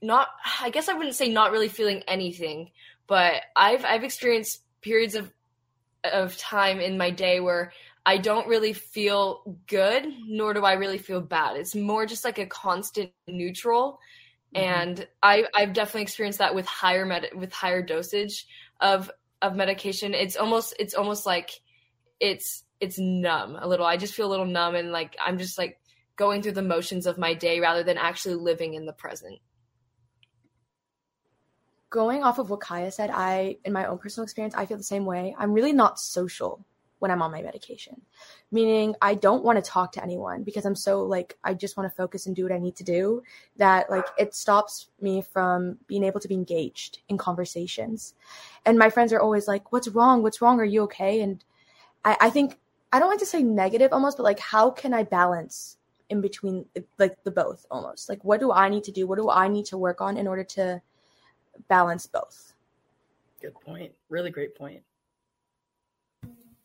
not 0.00 0.28
I 0.60 0.70
guess 0.70 0.88
I 0.88 0.94
wouldn't 0.94 1.16
say 1.16 1.28
not 1.28 1.52
really 1.52 1.68
feeling 1.68 2.02
anything, 2.08 2.70
but 3.06 3.34
I've 3.54 3.84
I've 3.84 4.04
experienced 4.04 4.62
periods 4.80 5.14
of 5.14 5.30
of 6.04 6.36
time 6.38 6.80
in 6.80 6.96
my 6.96 7.10
day 7.10 7.40
where 7.40 7.72
I 8.06 8.16
don't 8.16 8.48
really 8.48 8.72
feel 8.72 9.58
good, 9.66 10.06
nor 10.26 10.54
do 10.54 10.64
I 10.64 10.74
really 10.74 10.98
feel 10.98 11.20
bad. 11.20 11.56
It's 11.56 11.74
more 11.74 12.06
just 12.06 12.24
like 12.24 12.38
a 12.38 12.46
constant 12.46 13.12
neutral. 13.26 14.00
Mm-hmm. 14.54 14.64
And 14.64 15.06
I 15.22 15.44
I've 15.54 15.72
definitely 15.72 16.02
experienced 16.02 16.38
that 16.38 16.54
with 16.54 16.66
higher 16.66 17.04
med 17.04 17.28
with 17.34 17.52
higher 17.52 17.82
dosage 17.82 18.46
of 18.80 19.10
of 19.42 19.54
medication. 19.54 20.14
It's 20.14 20.36
almost 20.36 20.74
it's 20.78 20.94
almost 20.94 21.26
like 21.26 21.50
it's 22.20 22.64
it's 22.80 22.98
numb 22.98 23.56
a 23.60 23.68
little. 23.68 23.86
I 23.86 23.96
just 23.96 24.14
feel 24.14 24.26
a 24.26 24.30
little 24.30 24.46
numb 24.46 24.74
and 24.74 24.90
like 24.90 25.16
I'm 25.24 25.38
just 25.38 25.58
like 25.58 25.78
going 26.16 26.42
through 26.42 26.52
the 26.52 26.62
motions 26.62 27.06
of 27.06 27.18
my 27.18 27.34
day 27.34 27.60
rather 27.60 27.82
than 27.82 27.98
actually 27.98 28.34
living 28.34 28.74
in 28.74 28.86
the 28.86 28.92
present 28.92 29.38
going 31.90 32.22
off 32.22 32.38
of 32.38 32.50
what 32.50 32.60
Kaya 32.60 32.90
said, 32.90 33.10
I, 33.10 33.56
in 33.64 33.72
my 33.72 33.86
own 33.86 33.98
personal 33.98 34.24
experience, 34.24 34.54
I 34.54 34.66
feel 34.66 34.76
the 34.76 34.82
same 34.82 35.04
way. 35.04 35.34
I'm 35.38 35.52
really 35.52 35.72
not 35.72 35.98
social 35.98 36.64
when 36.98 37.10
I'm 37.10 37.22
on 37.22 37.30
my 37.30 37.42
medication, 37.42 38.00
meaning 38.50 38.94
I 39.00 39.14
don't 39.14 39.44
want 39.44 39.62
to 39.62 39.70
talk 39.70 39.92
to 39.92 40.02
anyone 40.02 40.42
because 40.42 40.64
I'm 40.64 40.74
so 40.74 41.02
like, 41.02 41.36
I 41.44 41.54
just 41.54 41.76
want 41.76 41.90
to 41.90 41.96
focus 41.96 42.26
and 42.26 42.34
do 42.34 42.42
what 42.42 42.52
I 42.52 42.58
need 42.58 42.76
to 42.76 42.84
do 42.84 43.22
that 43.56 43.90
like 43.90 44.06
it 44.18 44.34
stops 44.34 44.88
me 45.00 45.22
from 45.22 45.78
being 45.86 46.04
able 46.04 46.20
to 46.20 46.28
be 46.28 46.34
engaged 46.34 47.00
in 47.08 47.18
conversations. 47.18 48.14
And 48.66 48.78
my 48.78 48.90
friends 48.90 49.12
are 49.12 49.20
always 49.20 49.48
like, 49.48 49.72
what's 49.72 49.88
wrong? 49.88 50.22
What's 50.22 50.42
wrong? 50.42 50.60
Are 50.60 50.64
you 50.64 50.82
okay? 50.82 51.20
And 51.20 51.44
I, 52.04 52.16
I 52.20 52.30
think, 52.30 52.58
I 52.92 52.98
don't 52.98 53.10
like 53.10 53.20
to 53.20 53.26
say 53.26 53.42
negative 53.42 53.92
almost, 53.92 54.16
but 54.16 54.24
like, 54.24 54.40
how 54.40 54.70
can 54.70 54.94
I 54.94 55.02
balance 55.02 55.76
in 56.08 56.20
between 56.20 56.64
like 56.98 57.22
the 57.24 57.30
both 57.30 57.66
almost? 57.70 58.08
Like, 58.08 58.24
what 58.24 58.40
do 58.40 58.50
I 58.52 58.68
need 58.68 58.84
to 58.84 58.92
do? 58.92 59.06
What 59.06 59.18
do 59.18 59.30
I 59.30 59.48
need 59.48 59.66
to 59.66 59.78
work 59.78 60.00
on 60.00 60.16
in 60.16 60.26
order 60.26 60.44
to 60.44 60.82
balance 61.66 62.06
both. 62.06 62.54
Good 63.40 63.54
point. 63.54 63.92
Really 64.08 64.30
great 64.30 64.56
point. 64.56 64.82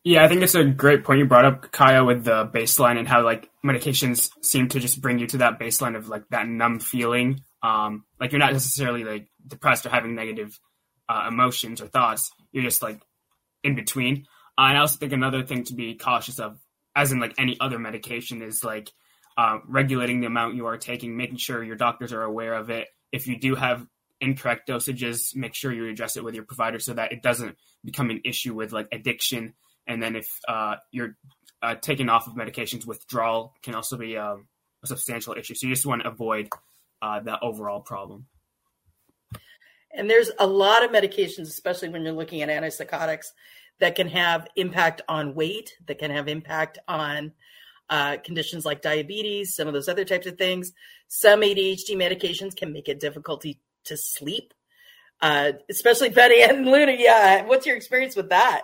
Yeah, 0.04 0.22
I 0.22 0.28
think 0.28 0.42
it's 0.42 0.54
a 0.54 0.64
great 0.64 1.02
point 1.02 1.20
you 1.20 1.24
brought 1.24 1.46
up, 1.46 1.72
Kaya, 1.72 2.04
with 2.04 2.24
the 2.24 2.46
baseline 2.46 2.98
and 2.98 3.08
how 3.08 3.24
like 3.24 3.50
medications 3.64 4.30
seem 4.42 4.68
to 4.68 4.78
just 4.78 5.00
bring 5.00 5.18
you 5.18 5.26
to 5.28 5.38
that 5.38 5.58
baseline 5.58 5.96
of 5.96 6.10
like 6.10 6.28
that 6.28 6.46
numb 6.46 6.78
feeling. 6.78 7.42
Um, 7.62 8.04
like 8.20 8.30
you're 8.30 8.38
not 8.38 8.52
necessarily 8.52 9.02
like 9.02 9.28
depressed 9.46 9.86
or 9.86 9.88
having 9.88 10.14
negative 10.14 10.60
uh, 11.08 11.24
emotions 11.28 11.80
or 11.80 11.86
thoughts. 11.86 12.30
You're 12.52 12.64
just 12.64 12.82
like 12.82 13.00
in 13.62 13.74
between. 13.76 14.26
Uh, 14.58 14.66
and 14.68 14.76
I 14.76 14.80
also 14.82 14.98
think 14.98 15.14
another 15.14 15.42
thing 15.42 15.64
to 15.64 15.74
be 15.74 15.94
cautious 15.94 16.38
of, 16.38 16.58
as 16.94 17.10
in 17.10 17.18
like 17.18 17.34
any 17.38 17.56
other 17.58 17.78
medication, 17.78 18.42
is 18.42 18.62
like 18.62 18.92
uh, 19.38 19.60
regulating 19.66 20.20
the 20.20 20.26
amount 20.26 20.54
you 20.54 20.66
are 20.66 20.76
taking, 20.76 21.16
making 21.16 21.38
sure 21.38 21.64
your 21.64 21.76
doctors 21.76 22.12
are 22.12 22.22
aware 22.22 22.52
of 22.52 22.68
it. 22.68 22.88
If 23.10 23.26
you 23.26 23.38
do 23.38 23.54
have 23.54 23.86
incorrect 24.20 24.68
dosages, 24.68 25.34
make 25.34 25.54
sure 25.54 25.72
you 25.72 25.88
address 25.88 26.18
it 26.18 26.24
with 26.24 26.34
your 26.34 26.44
provider 26.44 26.78
so 26.78 26.92
that 26.92 27.12
it 27.12 27.22
doesn't 27.22 27.56
become 27.82 28.10
an 28.10 28.20
issue 28.26 28.54
with 28.54 28.70
like 28.72 28.88
addiction. 28.92 29.54
And 29.86 30.02
then 30.02 30.16
if 30.16 30.26
uh, 30.48 30.76
you're 30.90 31.16
uh, 31.62 31.76
off 32.08 32.26
of 32.26 32.34
medications, 32.34 32.86
withdrawal 32.86 33.54
can 33.62 33.74
also 33.74 33.96
be 33.96 34.16
um, 34.16 34.46
a 34.82 34.86
substantial 34.86 35.34
issue. 35.34 35.54
So 35.54 35.66
you 35.66 35.74
just 35.74 35.86
want 35.86 36.02
to 36.02 36.08
avoid 36.08 36.48
uh, 37.02 37.20
that 37.20 37.40
overall 37.42 37.80
problem. 37.80 38.26
And 39.92 40.10
there's 40.10 40.30
a 40.38 40.46
lot 40.46 40.84
of 40.84 40.90
medications, 40.90 41.42
especially 41.42 41.88
when 41.88 42.02
you're 42.02 42.12
looking 42.12 42.42
at 42.42 42.48
antipsychotics, 42.48 43.26
that 43.80 43.94
can 43.94 44.08
have 44.08 44.46
impact 44.56 45.02
on 45.08 45.34
weight, 45.34 45.74
that 45.86 45.98
can 45.98 46.10
have 46.10 46.28
impact 46.28 46.78
on 46.88 47.32
uh, 47.90 48.16
conditions 48.24 48.64
like 48.64 48.82
diabetes, 48.82 49.54
some 49.54 49.68
of 49.68 49.74
those 49.74 49.88
other 49.88 50.04
types 50.04 50.26
of 50.26 50.38
things. 50.38 50.72
Some 51.08 51.42
ADHD 51.42 51.90
medications 51.90 52.56
can 52.56 52.72
make 52.72 52.88
it 52.88 53.00
difficulty 53.00 53.60
to 53.84 53.96
sleep, 53.96 54.54
uh, 55.20 55.52
especially 55.68 56.08
Betty 56.08 56.42
and 56.42 56.66
Luna. 56.66 56.96
Yeah, 56.98 57.44
what's 57.44 57.66
your 57.66 57.76
experience 57.76 58.16
with 58.16 58.30
that? 58.30 58.62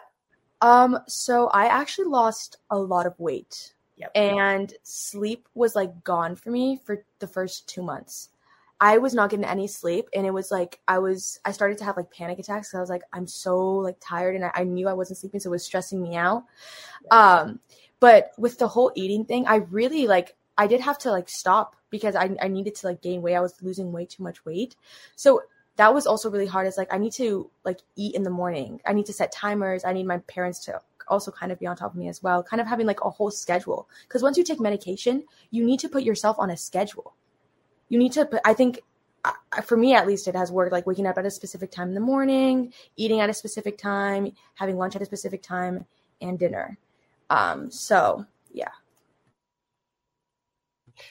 Um, 0.61 0.99
so 1.07 1.49
I 1.49 1.67
actually 1.67 2.09
lost 2.09 2.59
a 2.71 2.79
lot 2.79 3.07
of 3.07 3.19
weight, 3.19 3.75
yep. 3.97 4.11
and 4.15 4.73
sleep 4.83 5.49
was 5.55 5.75
like 5.75 6.05
gone 6.05 6.37
for 6.37 6.51
me 6.51 6.81
for 6.85 7.05
the 7.19 7.27
first 7.27 7.69
two 7.69 7.83
months. 7.83 8.29
I 8.83 8.97
was 8.99 9.13
not 9.13 9.31
getting 9.31 9.45
any 9.45 9.67
sleep, 9.67 10.09
and 10.15 10.27
it 10.27 10.33
was 10.33 10.51
like 10.51 10.81
I 10.89 10.99
was. 10.99 11.39
I 11.45 11.53
started 11.53 11.79
to 11.79 11.85
have 11.85 11.97
like 11.97 12.11
panic 12.11 12.39
attacks. 12.39 12.69
because 12.69 12.79
I 12.79 12.81
was 12.81 12.91
like, 12.91 13.03
I'm 13.13 13.27
so 13.27 13.77
like 13.77 13.97
tired, 14.01 14.37
and 14.37 14.45
I, 14.45 14.51
I 14.55 14.65
knew 14.65 14.89
I 14.89 14.95
wasn't 14.95 15.19
sleeping, 15.19 15.41
so 15.41 15.51
it 15.51 15.53
was 15.53 15.65
stressing 15.65 16.03
me 16.03 16.17
out. 16.17 16.45
Um, 17.11 17.61
but 18.01 18.33
with 18.39 18.59
the 18.59 18.69
whole 18.69 18.93
eating 18.95 19.25
thing, 19.25 19.47
I 19.47 19.57
really 19.57 20.07
like. 20.07 20.37
I 20.59 20.67
did 20.67 20.81
have 20.83 20.99
to 20.99 21.11
like 21.11 21.31
stop 21.31 21.75
because 21.89 22.15
I, 22.15 22.37
I 22.41 22.49
needed 22.49 22.75
to 22.77 22.87
like 22.87 23.01
gain 23.01 23.23
weight. 23.23 23.35
I 23.35 23.41
was 23.41 23.55
losing 23.63 23.93
way 23.93 24.05
too 24.05 24.23
much 24.23 24.45
weight. 24.45 24.77
So 25.17 25.43
that 25.81 25.95
was 25.95 26.07
also 26.07 26.31
really 26.31 26.47
hard. 26.47 26.67
It's 26.67 26.77
like 26.77 26.93
I 26.93 26.99
need 26.99 27.15
to 27.15 27.51
like 27.65 27.79
eat 27.97 28.15
in 28.15 28.23
the 28.23 28.29
morning. 28.29 28.83
I 28.85 28.93
need 28.93 29.07
to 29.07 29.15
set 29.15 29.33
timers. 29.33 29.83
I 29.83 29.95
need 29.95 30.07
my 30.07 30.19
parents 30.19 30.59
to 30.67 30.79
also 31.09 31.31
kind 31.31 31.51
of 31.51 31.59
be 31.59 31.67
on 31.67 31.75
top 31.75 31.93
of 31.93 31.97
me 31.97 32.11
as 32.11 32.23
well. 32.23 32.43
Kind 32.43 32.61
of 32.61 32.67
having 32.67 32.87
like 32.87 33.03
a 33.03 33.09
whole 33.09 33.31
schedule. 33.31 33.89
Because 34.07 34.23
once 34.23 34.37
you 34.37 34.45
take 34.45 34.61
medication, 34.61 35.25
you 35.51 35.65
need 35.65 35.81
to 35.81 35.89
put 35.89 36.03
yourself 36.03 36.37
on 36.39 36.51
a 36.51 36.57
schedule. 36.59 37.15
You 37.89 37.99
need 37.99 38.13
to 38.13 38.27
put, 38.27 38.43
I 38.45 38.53
think 38.53 38.81
for 39.65 39.79
me 39.79 39.95
at 39.95 40.07
least 40.07 40.29
it 40.29 40.37
has 40.37 40.53
worked 40.53 40.71
like 40.71 40.87
waking 40.87 41.07
up 41.07 41.17
at 41.17 41.25
a 41.25 41.31
specific 41.31 41.71
time 41.71 41.89
in 41.89 41.95
the 41.95 42.01
morning 42.01 42.73
eating 42.97 43.21
at 43.21 43.29
a 43.29 43.35
specific 43.35 43.77
time 43.77 44.33
having 44.55 44.79
lunch 44.79 44.97
at 44.97 45.03
a 45.03 45.05
specific 45.05 45.43
time 45.43 45.85
and 46.23 46.39
dinner 46.39 46.79
um 47.29 47.71
so 47.71 48.25
yeah 48.51 48.71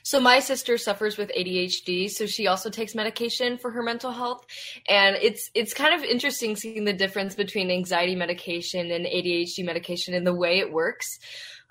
so 0.04 0.19
my 0.19 0.39
sister 0.39 0.78
suffers 0.78 1.17
with 1.17 1.32
ADHD, 1.38 2.10
so 2.10 2.25
she 2.25 2.47
also 2.47 2.69
takes 2.69 2.95
medication 2.95 3.58
for 3.58 3.71
her 3.71 3.84
mental 3.84 4.12
health, 4.12 4.45
and 4.88 5.15
it's 5.21 5.49
it's 5.54 5.73
kind 5.73 5.93
of 5.93 6.04
interesting 6.04 6.56
seeing 6.56 6.86
the 6.86 6.93
difference 6.93 7.36
between 7.36 7.71
anxiety 7.71 8.15
medication 8.15 8.91
and 8.91 9.06
ADHD 9.06 9.65
medication 9.65 10.13
and 10.13 10.25
the 10.25 10.34
way 10.34 10.60
it 10.60 10.71
works. 10.71 11.19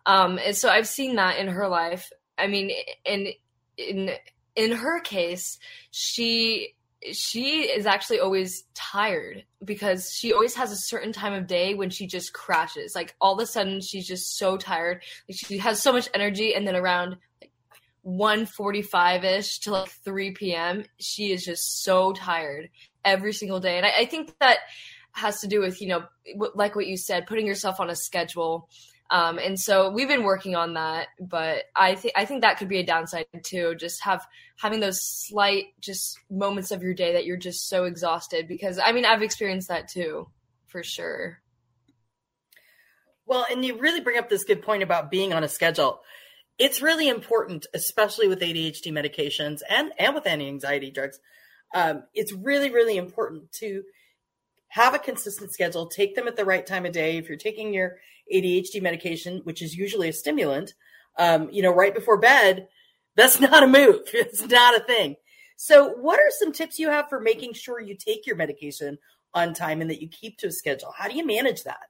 Um, 0.07 0.38
and 0.44 0.57
so 0.57 0.68
I've 0.68 0.88
seen 0.88 1.16
that 1.16 1.38
in 1.38 1.48
her 1.48 1.68
life. 1.68 2.11
I 2.38 2.46
mean, 2.46 2.70
in 3.04 3.28
in 3.76 4.11
in 4.57 4.72
her 4.72 5.00
case, 5.00 5.59
she 5.90 6.74
she 7.12 7.61
is 7.62 7.87
actually 7.87 8.18
always 8.18 8.64
tired 8.74 9.44
because 9.64 10.11
she 10.12 10.33
always 10.33 10.54
has 10.54 10.72
a 10.72 10.76
certain 10.76 11.12
time 11.12 11.33
of 11.33 11.46
day 11.46 11.74
when 11.74 11.90
she 11.90 12.07
just 12.07 12.33
crashes. 12.33 12.94
Like 12.94 13.14
all 13.20 13.35
of 13.35 13.40
a 13.40 13.46
sudden, 13.46 13.81
she's 13.81 14.07
just 14.07 14.37
so 14.37 14.57
tired. 14.57 15.02
Like 15.28 15.38
she 15.38 15.59
has 15.59 15.83
so 15.83 15.92
much 15.92 16.09
energy, 16.14 16.54
and 16.54 16.66
then 16.66 16.76
around 16.76 17.16
1.45 18.06 19.24
ish 19.24 19.58
to 19.61 19.72
like 19.72 19.90
3 20.04 20.32
p.m. 20.32 20.84
She 20.98 21.32
is 21.32 21.44
just 21.44 21.82
so 21.82 22.12
tired 22.12 22.70
every 23.04 23.32
single 23.32 23.61
day. 23.61 23.76
And 23.76 23.87
I, 23.87 23.90
I, 24.00 24.06
think 24.06 24.34
that 24.40 24.58
has 25.12 25.40
to 25.40 25.46
do 25.46 25.61
with, 25.61 25.80
you 25.80 25.88
know, 25.88 26.04
like 26.54 26.76
what 26.76 26.87
you 26.87 26.96
said, 26.96 27.26
putting 27.26 27.46
yourself 27.46 27.80
on 27.80 27.90
a 27.90 27.96
schedule. 27.96 28.68
Um, 29.11 29.38
and 29.38 29.58
so 29.58 29.90
we've 29.90 30.08
been 30.08 30.22
working 30.24 30.54
on 30.54 30.74
that, 30.74 31.08
but 31.18 31.64
I 31.74 31.94
think 31.94 32.12
I 32.14 32.26
think 32.26 32.42
that 32.42 32.58
could 32.58 32.68
be 32.68 32.78
a 32.78 32.84
downside 32.84 33.26
too. 33.42 33.74
Just 33.74 34.04
have 34.04 34.26
having 34.56 34.80
those 34.80 35.00
slight 35.02 35.66
just 35.80 36.18
moments 36.30 36.70
of 36.70 36.82
your 36.82 36.92
day 36.92 37.14
that 37.14 37.24
you're 37.24 37.38
just 37.38 37.68
so 37.68 37.84
exhausted 37.84 38.46
because 38.46 38.78
I 38.78 38.92
mean 38.92 39.06
I've 39.06 39.22
experienced 39.22 39.68
that 39.68 39.88
too, 39.88 40.28
for 40.66 40.82
sure. 40.82 41.40
Well, 43.24 43.46
and 43.50 43.64
you 43.64 43.78
really 43.78 44.00
bring 44.00 44.18
up 44.18 44.28
this 44.28 44.44
good 44.44 44.62
point 44.62 44.82
about 44.82 45.11
being 45.11 45.32
on 45.32 45.42
a 45.42 45.48
schedule 45.48 46.00
it's 46.59 46.83
really 46.83 47.09
important, 47.09 47.66
especially 47.73 48.29
with 48.29 48.40
ADHD 48.40 48.92
medications 48.92 49.61
and, 49.68 49.92
and 49.99 50.14
with 50.14 50.27
anti 50.27 50.49
anxiety 50.49 50.90
drugs. 50.90 51.21
Um, 51.75 52.05
it's 52.14 52.33
really, 52.33 52.71
really 52.71 52.97
important 52.97 53.53
to 53.53 53.83
have 54.68 54.94
a 54.94 54.99
consistent 54.99 55.53
schedule, 55.53 55.87
take 55.87 56.14
them 56.14 56.29
at 56.29 56.37
the 56.37 56.44
right 56.44 56.66
time 56.66 56.85
of 56.85 56.92
day. 56.92 57.16
If 57.16 57.29
you're 57.29 57.38
taking 57.38 57.73
your 57.73 57.97
ADHD 58.33 58.83
medication, 58.83 59.40
which 59.44 59.62
is 59.62 59.75
usually 59.75 60.09
a 60.09 60.12
stimulant, 60.12 60.75
um, 61.18 61.49
you 61.51 61.62
know, 61.62 61.75
right 61.75 61.94
before 61.94 62.18
bed, 62.18 62.68
that's 63.16 63.40
not 63.40 63.62
a 63.62 63.66
move. 63.66 64.03
It's 64.12 64.42
not 64.42 64.77
a 64.77 64.85
thing. 64.85 65.16
So, 65.57 65.90
what 65.90 66.21
are 66.21 66.31
some 66.31 66.53
tips 66.53 66.79
you 66.79 66.88
have 66.88 67.09
for 67.09 67.21
making 67.21 67.55
sure 67.55 67.81
you 67.81 67.97
take 67.97 68.27
your 68.27 68.37
medication 68.37 68.99
on 69.35 69.55
time 69.55 69.81
and 69.81 69.90
that 69.90 70.01
you 70.01 70.09
keep 70.09 70.38
to 70.38 70.49
a 70.49 70.53
schedule? 70.53 70.94
How 70.97 71.09
do 71.09 71.16
you 71.16 71.27
manage 71.27 71.64
that? 71.64 71.88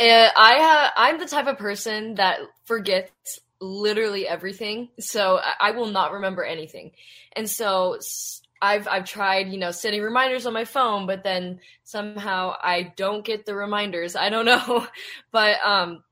Uh, 0.00 0.30
I 0.34 0.54
have. 0.54 0.92
I'm 0.96 1.18
the 1.18 1.26
type 1.26 1.46
of 1.46 1.58
person 1.58 2.14
that 2.14 2.38
forgets 2.64 3.40
literally 3.60 4.26
everything, 4.26 4.88
so 4.98 5.38
I, 5.38 5.68
I 5.68 5.70
will 5.72 5.88
not 5.88 6.12
remember 6.12 6.42
anything. 6.42 6.92
And 7.34 7.48
so 7.48 7.98
I've 8.62 8.88
I've 8.88 9.04
tried, 9.04 9.48
you 9.48 9.58
know, 9.58 9.70
setting 9.70 10.02
reminders 10.02 10.46
on 10.46 10.54
my 10.54 10.64
phone, 10.64 11.06
but 11.06 11.22
then 11.22 11.60
somehow 11.84 12.54
I 12.62 12.92
don't 12.96 13.24
get 13.24 13.44
the 13.44 13.54
reminders. 13.54 14.16
I 14.16 14.30
don't 14.30 14.44
know, 14.46 14.86
but 15.32 15.56
um, 15.64 16.02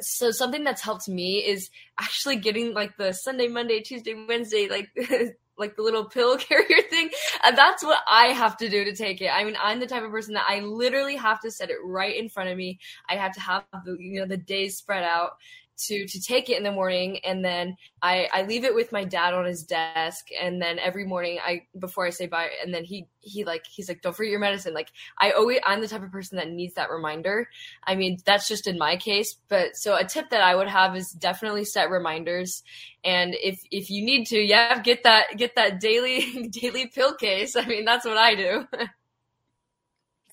so 0.00 0.30
something 0.30 0.64
that's 0.64 0.82
helped 0.82 1.08
me 1.08 1.38
is 1.38 1.70
actually 2.00 2.36
getting 2.36 2.74
like 2.74 2.96
the 2.96 3.12
Sunday, 3.12 3.48
Monday, 3.48 3.80
Tuesday, 3.80 4.14
Wednesday, 4.28 4.68
like 4.68 4.90
like 5.58 5.76
the 5.76 5.82
little 5.82 6.04
pill 6.04 6.36
carrier 6.38 6.82
thing. 6.88 7.10
And 7.44 7.58
that's 7.58 7.82
what 7.82 8.00
I 8.08 8.26
have 8.28 8.56
to 8.58 8.68
do 8.68 8.84
to 8.84 8.94
take 8.94 9.20
it. 9.20 9.28
I 9.28 9.42
mean, 9.44 9.56
I'm 9.60 9.80
the 9.80 9.86
type 9.86 10.04
of 10.04 10.10
person 10.10 10.34
that 10.34 10.46
I 10.48 10.60
literally 10.60 11.16
have 11.16 11.40
to 11.40 11.50
set 11.50 11.70
it 11.70 11.76
right 11.84 12.16
in 12.16 12.28
front 12.28 12.50
of 12.50 12.56
me. 12.56 12.78
I 13.08 13.16
have 13.16 13.32
to 13.34 13.40
have 13.40 13.64
the 13.84 13.96
you 13.98 14.20
know 14.20 14.26
the 14.26 14.36
days 14.36 14.76
spread 14.76 15.02
out 15.02 15.32
to 15.76 16.06
to 16.06 16.20
take 16.20 16.48
it 16.48 16.56
in 16.56 16.62
the 16.62 16.72
morning 16.72 17.18
and 17.24 17.44
then 17.44 17.76
I 18.00 18.28
I 18.32 18.42
leave 18.42 18.64
it 18.64 18.74
with 18.74 18.92
my 18.92 19.04
dad 19.04 19.34
on 19.34 19.44
his 19.44 19.62
desk 19.62 20.26
and 20.40 20.60
then 20.60 20.78
every 20.78 21.04
morning 21.04 21.38
I 21.44 21.62
before 21.78 22.06
I 22.06 22.10
say 22.10 22.26
bye 22.26 22.50
and 22.62 22.72
then 22.72 22.84
he 22.84 23.08
he 23.20 23.44
like 23.44 23.64
he's 23.66 23.88
like 23.88 24.02
don't 24.02 24.14
forget 24.14 24.30
your 24.30 24.40
medicine. 24.40 24.74
Like 24.74 24.90
I 25.18 25.32
always 25.32 25.60
I'm 25.64 25.80
the 25.80 25.88
type 25.88 26.02
of 26.02 26.12
person 26.12 26.36
that 26.36 26.50
needs 26.50 26.74
that 26.74 26.90
reminder. 26.90 27.48
I 27.84 27.94
mean 27.94 28.18
that's 28.24 28.48
just 28.48 28.66
in 28.66 28.78
my 28.78 28.96
case 28.96 29.36
but 29.48 29.76
so 29.76 29.96
a 29.96 30.04
tip 30.04 30.30
that 30.30 30.42
I 30.42 30.54
would 30.54 30.68
have 30.68 30.96
is 30.96 31.10
definitely 31.10 31.64
set 31.64 31.90
reminders 31.90 32.62
and 33.04 33.34
if 33.34 33.60
if 33.70 33.90
you 33.90 34.04
need 34.04 34.26
to 34.26 34.38
yeah 34.38 34.80
get 34.80 35.04
that 35.04 35.36
get 35.36 35.56
that 35.56 35.80
daily 35.80 36.48
daily 36.52 36.86
pill 36.86 37.14
case. 37.14 37.56
I 37.56 37.66
mean 37.66 37.84
that's 37.84 38.04
what 38.04 38.18
I 38.18 38.34
do. 38.34 38.66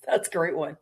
That's 0.08 0.28
a 0.28 0.32
great 0.32 0.58
one 0.58 0.78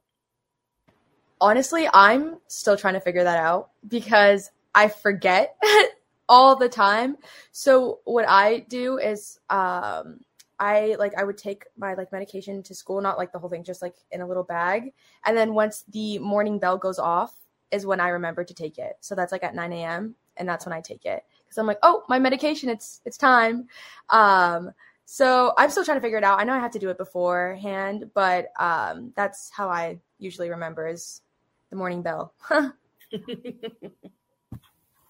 honestly, 1.41 1.87
I'm 1.93 2.37
still 2.47 2.77
trying 2.77 2.95
to 2.95 3.01
figure 3.01 3.23
that 3.23 3.37
out 3.37 3.69
because 3.87 4.51
I 4.73 4.89
forget 4.89 5.55
all 6.29 6.55
the 6.55 6.69
time. 6.69 7.17
So 7.51 7.99
what 8.05 8.27
I 8.27 8.59
do 8.59 8.97
is 8.97 9.39
um 9.49 10.19
I 10.59 10.95
like 10.97 11.13
I 11.17 11.23
would 11.23 11.37
take 11.37 11.65
my 11.77 11.93
like 11.93 12.11
medication 12.11 12.63
to 12.63 12.75
school, 12.75 13.01
not 13.01 13.17
like 13.17 13.31
the 13.31 13.39
whole 13.39 13.49
thing, 13.49 13.63
just 13.63 13.81
like 13.81 13.95
in 14.11 14.21
a 14.21 14.27
little 14.27 14.43
bag. 14.43 14.93
And 15.25 15.37
then 15.37 15.53
once 15.53 15.83
the 15.89 16.19
morning 16.19 16.59
bell 16.59 16.77
goes 16.77 16.99
off 16.99 17.35
is 17.71 17.85
when 17.85 17.99
I 17.99 18.09
remember 18.09 18.43
to 18.43 18.53
take 18.53 18.77
it. 18.77 18.93
So 19.01 19.13
that's 19.13 19.31
like 19.31 19.43
at 19.43 19.55
9 19.55 19.73
a.m. 19.73 20.15
and 20.37 20.47
that's 20.47 20.65
when 20.65 20.73
I 20.73 20.81
take 20.81 21.05
it. 21.05 21.23
Because 21.43 21.57
I'm 21.57 21.67
like, 21.67 21.79
oh, 21.83 22.03
my 22.09 22.19
medication, 22.19 22.69
it's 22.69 23.01
it's 23.05 23.17
time. 23.17 23.67
Um 24.09 24.71
so 25.05 25.53
I'm 25.57 25.69
still 25.69 25.85
trying 25.85 25.97
to 25.97 26.01
figure 26.01 26.17
it 26.17 26.23
out. 26.23 26.39
I 26.39 26.43
know 26.43 26.53
I 26.53 26.59
have 26.59 26.71
to 26.71 26.79
do 26.79 26.89
it 26.89 26.97
beforehand, 26.97 28.11
but 28.13 28.47
um 28.59 29.13
that's 29.15 29.51
how 29.51 29.69
I 29.69 29.99
usually 30.19 30.49
remember 30.49 30.87
is 30.87 31.21
the 31.69 31.75
morning 31.75 32.01
bell. 32.01 32.33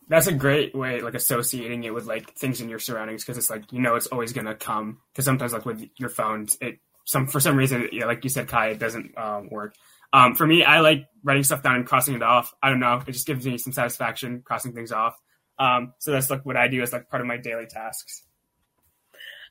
That's 0.10 0.28
a 0.28 0.34
great 0.34 0.74
way, 0.74 1.02
like 1.02 1.16
associating 1.16 1.84
it 1.84 1.94
with 1.94 2.06
like 2.06 2.34
things 2.34 2.62
in 2.62 2.70
your 2.70 2.80
surroundings, 2.80 3.24
because 3.24 3.38
it's 3.38 3.50
like 3.50 3.72
you 3.74 3.80
know 3.80 3.96
it's 3.96 4.08
always 4.08 4.32
gonna 4.32 4.56
come. 4.56 5.00
Because 5.12 5.26
sometimes, 5.26 5.52
like 5.52 5.66
with 5.66 5.90
your 5.98 6.10
phones, 6.10 6.58
it 6.62 6.80
some 7.04 7.28
for 7.28 7.40
some 7.40 7.58
reason, 7.58 7.90
yeah, 7.92 8.06
like 8.06 8.24
you 8.24 8.30
said, 8.30 8.48
Kai, 8.48 8.68
it 8.70 8.80
doesn't 8.80 9.18
um, 9.18 9.50
work. 9.50 9.76
Um, 10.14 10.36
for 10.36 10.48
me, 10.48 10.64
I 10.64 10.80
like 10.80 11.08
writing 11.24 11.44
stuff 11.44 11.64
down 11.64 11.76
and 11.76 11.86
crossing 11.86 12.16
it 12.16 12.24
off. 12.24 12.54
I 12.62 12.70
don't 12.70 12.80
know, 12.80 13.02
it 13.06 13.12
just 13.12 13.28
gives 13.28 13.46
me 13.46 13.58
some 13.58 13.74
satisfaction 13.74 14.42
crossing 14.46 14.74
things 14.74 14.92
off. 14.92 15.16
Um, 15.60 15.94
so 16.00 16.12
that's 16.12 16.30
like 16.30 16.46
what 16.46 16.58
I 16.58 16.68
do 16.68 16.82
as 16.82 16.94
like 16.94 17.10
part 17.10 17.22
of 17.22 17.28
my 17.28 17.38
daily 17.38 17.66
tasks. 17.66 18.24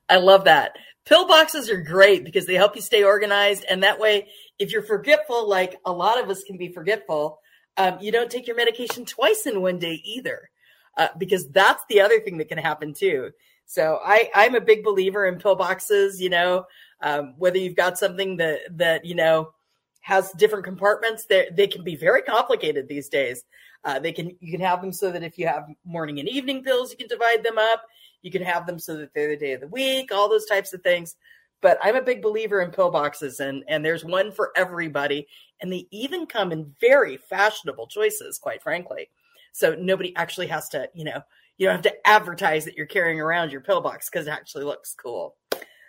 I 0.09 0.17
love 0.17 0.45
that. 0.45 0.77
Pillboxes 1.05 1.69
are 1.71 1.83
great 1.83 2.25
because 2.25 2.47
they 2.47 2.55
help 2.55 2.77
you 2.77 2.83
stay 2.83 3.05
organized, 3.05 3.65
and 3.69 3.83
that 3.83 3.99
way, 3.99 4.29
if 4.59 4.73
you're 4.73 4.83
forgetful, 4.83 5.49
like 5.49 5.79
a 5.85 5.93
lot 5.93 6.23
of 6.23 6.31
us 6.31 6.43
can 6.45 6.57
be 6.57 6.69
forgetful, 6.69 7.41
um, 7.77 7.99
you 8.01 8.11
don't 8.11 8.31
take 8.31 8.47
your 8.47 8.57
medication 8.57 9.05
twice 9.05 9.47
in 9.47 9.61
one 9.61 9.79
day 9.79 10.01
either, 10.05 10.51
uh, 10.97 11.09
because 11.19 11.49
that's 11.51 11.85
the 11.89 12.01
other 12.01 12.21
thing 12.21 12.39
that 12.39 12.49
can 12.49 12.59
happen 12.59 12.95
too. 12.95 13.31
So 13.67 13.99
I, 14.03 14.31
I'm 14.35 14.55
a 14.55 14.61
big 14.61 14.85
believer 14.85 15.27
in 15.27 15.37
pillboxes. 15.39 16.19
You 16.19 16.31
know, 16.31 16.67
um, 17.01 17.35
whether 17.37 17.59
you've 17.59 17.77
got 17.77 17.99
something 17.99 18.37
that 18.39 18.61
that 18.79 19.05
you 19.05 19.15
know 19.15 19.53
has 20.01 20.31
different 20.33 20.65
compartments, 20.65 21.27
they 21.27 21.49
they 21.53 21.67
can 21.67 21.85
be 21.85 21.97
very 21.97 22.23
complicated 22.23 22.89
these 22.89 23.09
days. 23.09 23.43
Uh, 23.85 23.99
they 23.99 24.13
can 24.13 24.37
you 24.41 24.53
can 24.53 24.61
have 24.61 24.81
them 24.81 24.93
so 24.93 25.11
that 25.13 25.23
if 25.23 25.39
you 25.39 25.47
have 25.47 25.67
morning 25.85 26.19
and 26.19 26.29
evening 26.29 26.63
pills, 26.63 26.91
you 26.91 26.97
can 26.97 27.09
divide 27.09 27.43
them 27.43 27.59
up. 27.59 27.83
You 28.23 28.31
can 28.31 28.43
have 28.43 28.67
them 28.67 28.79
so 28.79 28.97
that 28.97 29.13
they're 29.15 29.29
the 29.29 29.37
day 29.37 29.53
of 29.53 29.61
the 29.61 29.69
week, 29.69 30.13
all 30.13 30.29
those 30.29 30.47
types 30.47 30.73
of 30.73 30.83
things. 30.83 31.17
But 31.63 31.79
I'm 31.83 31.97
a 31.97 32.03
big 32.03 32.23
believer 32.23 32.61
in 32.61 32.71
pillboxes, 32.71 33.41
and 33.41 33.65
and 33.69 33.85
there's 33.85 34.05
one 34.05 34.31
for 34.31 34.53
everybody, 34.57 35.27
and 35.61 35.73
they 35.73 35.87
even 35.91 36.27
come 36.27 36.53
in 36.53 36.75
very 36.81 37.17
fashionable 37.17 37.87
choices, 37.87 38.39
quite 38.39 38.63
frankly. 38.63 39.09
So 39.53 39.75
nobody 39.75 40.15
actually 40.17 40.49
has 40.49 40.69
to, 40.71 40.89
you 40.93 41.05
know, 41.05 41.23
you 41.57 41.67
don't 41.67 41.77
have 41.77 41.95
to 41.95 42.07
advertise 42.07 42.65
that 42.67 42.77
you're 42.77 42.87
carrying 42.87 43.21
around 43.21 43.51
your 43.51 43.63
pillbox 43.63 44.11
because 44.11 44.27
it 44.27 44.31
actually 44.31 44.65
looks 44.65 44.95
cool. 44.95 45.37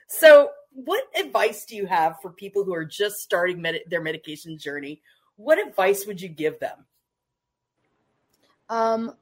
So, 0.08 0.52
what 0.72 1.04
advice 1.20 1.66
do 1.66 1.76
you 1.76 1.86
have 1.86 2.16
for 2.22 2.32
people 2.32 2.64
who 2.64 2.74
are 2.74 2.86
just 2.86 3.18
starting 3.18 3.62
med- 3.62 3.82
their 3.90 4.02
medication 4.02 4.58
journey? 4.58 5.02
What 5.36 5.60
advice 5.60 6.06
would 6.06 6.22
you 6.22 6.30
give 6.30 6.60
them? 6.60 6.86
Um, 8.70 9.14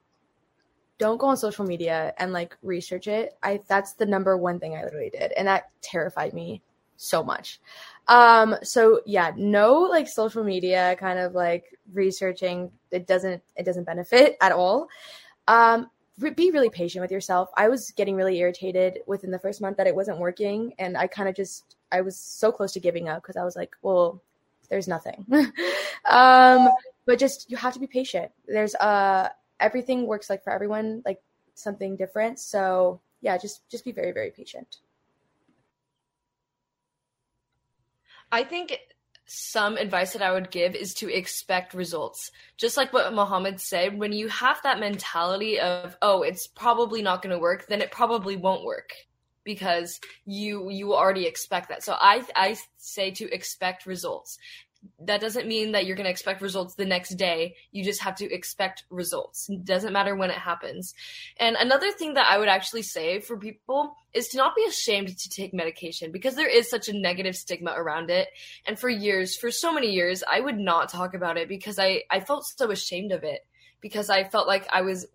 don't 0.98 1.18
go 1.18 1.26
on 1.26 1.36
social 1.36 1.64
media 1.64 2.14
and 2.18 2.32
like 2.32 2.56
research 2.62 3.06
it. 3.06 3.36
I 3.42 3.60
that's 3.68 3.94
the 3.94 4.06
number 4.06 4.36
one 4.36 4.58
thing 4.58 4.74
I 4.74 4.84
literally 4.84 5.10
did, 5.10 5.32
and 5.32 5.46
that 5.48 5.70
terrified 5.82 6.32
me 6.32 6.62
so 6.96 7.22
much. 7.22 7.60
Um, 8.08 8.56
so 8.62 9.00
yeah, 9.06 9.32
no 9.36 9.80
like 9.82 10.08
social 10.08 10.44
media 10.44 10.96
kind 10.98 11.18
of 11.18 11.34
like 11.34 11.64
researching. 11.92 12.70
It 12.90 13.06
doesn't 13.06 13.42
it 13.56 13.64
doesn't 13.64 13.84
benefit 13.84 14.36
at 14.40 14.52
all. 14.52 14.88
Um, 15.48 15.90
be 16.34 16.50
really 16.50 16.70
patient 16.70 17.02
with 17.02 17.10
yourself. 17.10 17.50
I 17.56 17.68
was 17.68 17.90
getting 17.90 18.16
really 18.16 18.38
irritated 18.38 19.00
within 19.06 19.30
the 19.30 19.38
first 19.38 19.60
month 19.60 19.76
that 19.76 19.86
it 19.86 19.94
wasn't 19.94 20.18
working, 20.18 20.72
and 20.78 20.96
I 20.96 21.06
kind 21.06 21.28
of 21.28 21.34
just 21.34 21.76
I 21.92 22.00
was 22.00 22.16
so 22.16 22.50
close 22.50 22.72
to 22.72 22.80
giving 22.80 23.08
up 23.08 23.22
because 23.22 23.36
I 23.36 23.44
was 23.44 23.56
like, 23.56 23.76
well, 23.82 24.22
there's 24.70 24.88
nothing. 24.88 25.26
um, 26.08 26.70
but 27.04 27.18
just 27.18 27.50
you 27.50 27.56
have 27.56 27.74
to 27.74 27.80
be 27.80 27.86
patient. 27.86 28.30
There's 28.46 28.74
uh 28.76 29.28
everything 29.60 30.06
works 30.06 30.30
like 30.30 30.44
for 30.44 30.52
everyone 30.52 31.02
like 31.04 31.20
something 31.54 31.96
different. 31.96 32.38
So 32.38 33.00
yeah, 33.20 33.38
just 33.38 33.68
just 33.70 33.84
be 33.84 33.92
very 33.92 34.12
very 34.12 34.30
patient. 34.30 34.78
I 38.30 38.44
think 38.44 38.78
some 39.26 39.76
advice 39.76 40.12
that 40.12 40.22
I 40.22 40.32
would 40.32 40.50
give 40.50 40.74
is 40.74 40.94
to 40.94 41.12
expect 41.12 41.74
results. 41.74 42.30
Just 42.56 42.76
like 42.76 42.92
what 42.92 43.12
Mohammed 43.12 43.60
said, 43.60 43.98
when 43.98 44.12
you 44.12 44.28
have 44.28 44.60
that 44.62 44.78
mentality 44.78 45.58
of, 45.58 45.96
oh, 46.00 46.22
it's 46.22 46.46
probably 46.46 47.02
not 47.02 47.22
going 47.22 47.32
to 47.32 47.38
work, 47.38 47.66
then 47.66 47.80
it 47.80 47.90
probably 47.90 48.36
won't 48.36 48.64
work 48.64 48.92
because 49.42 50.00
you 50.24 50.70
you 50.70 50.94
already 50.94 51.26
expect 51.26 51.68
that. 51.70 51.82
So 51.82 51.96
I 51.98 52.24
I 52.34 52.56
say 52.76 53.10
to 53.12 53.32
expect 53.32 53.86
results 53.86 54.38
that 55.00 55.20
doesn't 55.20 55.46
mean 55.46 55.72
that 55.72 55.86
you're 55.86 55.96
going 55.96 56.04
to 56.04 56.10
expect 56.10 56.42
results 56.42 56.74
the 56.74 56.84
next 56.84 57.10
day. 57.16 57.56
You 57.72 57.84
just 57.84 58.02
have 58.02 58.16
to 58.16 58.32
expect 58.32 58.84
results. 58.90 59.48
It 59.48 59.64
doesn't 59.64 59.92
matter 59.92 60.14
when 60.14 60.30
it 60.30 60.38
happens. 60.38 60.94
And 61.38 61.56
another 61.56 61.92
thing 61.92 62.14
that 62.14 62.30
I 62.30 62.38
would 62.38 62.48
actually 62.48 62.82
say 62.82 63.20
for 63.20 63.36
people 63.36 63.96
is 64.12 64.28
to 64.28 64.36
not 64.36 64.56
be 64.56 64.64
ashamed 64.64 65.16
to 65.16 65.28
take 65.28 65.52
medication 65.52 66.12
because 66.12 66.34
there 66.34 66.48
is 66.48 66.70
such 66.70 66.88
a 66.88 66.98
negative 66.98 67.36
stigma 67.36 67.72
around 67.76 68.10
it. 68.10 68.28
And 68.66 68.78
for 68.78 68.88
years, 68.88 69.36
for 69.36 69.50
so 69.50 69.72
many 69.72 69.92
years, 69.92 70.22
I 70.30 70.40
would 70.40 70.58
not 70.58 70.90
talk 70.90 71.14
about 71.14 71.36
it 71.36 71.48
because 71.48 71.78
I, 71.78 72.02
I 72.10 72.20
felt 72.20 72.46
so 72.46 72.70
ashamed 72.70 73.12
of 73.12 73.24
it 73.24 73.46
because 73.80 74.10
I 74.10 74.24
felt 74.24 74.46
like 74.46 74.66
I 74.72 74.82
was 74.82 75.06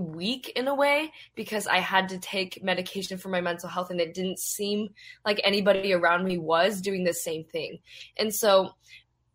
weak 0.00 0.52
in 0.56 0.66
a 0.68 0.74
way 0.74 1.12
because 1.34 1.66
I 1.66 1.78
had 1.78 2.08
to 2.10 2.18
take 2.18 2.62
medication 2.62 3.18
for 3.18 3.28
my 3.28 3.40
mental 3.40 3.68
health 3.68 3.90
and 3.90 4.00
it 4.00 4.14
didn't 4.14 4.38
seem 4.38 4.90
like 5.24 5.40
anybody 5.44 5.92
around 5.92 6.24
me 6.24 6.38
was 6.38 6.80
doing 6.80 7.04
the 7.04 7.14
same 7.14 7.44
thing. 7.44 7.78
And 8.16 8.34
so 8.34 8.72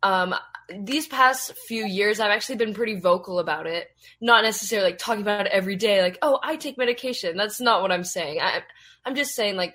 um, 0.06 0.36
these 0.70 1.08
past 1.08 1.54
few 1.68 1.84
years, 1.84 2.20
I've 2.20 2.30
actually 2.30 2.58
been 2.58 2.76
pretty 2.76 3.00
vocal 3.00 3.39
about 3.39 3.65
it. 3.65 3.88
Not 4.22 4.44
necessarily 4.44 4.91
like 4.91 5.00
talking 5.00 5.24
about 5.24 5.48
it 5.48 5.52
every 5.52 5.76
day, 5.76 6.04
like, 6.04 6.20
oh, 6.22 6.39
I 6.44 6.58
take 6.58 6.78
medication. 6.78 7.36
That's 7.36 7.60
not 7.60 7.82
what 7.82 7.91
I'm 7.91 8.04
saying. 8.04 8.39
I, 8.39 8.62
I'm 9.04 9.15
just 9.15 9.34
saying, 9.34 9.56
like, 9.56 9.74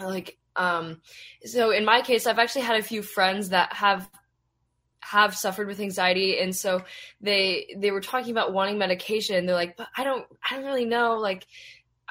like, 0.00 0.38
um, 0.56 1.02
so 1.44 1.70
in 1.70 1.84
my 1.84 2.00
case, 2.00 2.26
I've 2.26 2.38
actually 2.38 2.62
had 2.62 2.80
a 2.80 2.82
few 2.82 3.02
friends 3.02 3.50
that 3.50 3.74
have 3.74 4.08
have 5.02 5.36
suffered 5.36 5.68
with 5.68 5.78
anxiety 5.78 6.40
and 6.40 6.56
so 6.56 6.82
they 7.20 7.72
they 7.76 7.92
were 7.92 8.00
talking 8.00 8.32
about 8.32 8.52
wanting 8.52 8.76
medication 8.76 9.46
they're 9.46 9.54
like 9.54 9.76
but 9.76 9.86
i 9.96 10.02
don't 10.02 10.26
i 10.50 10.56
don't 10.56 10.64
really 10.64 10.84
know 10.84 11.14
like 11.14 11.46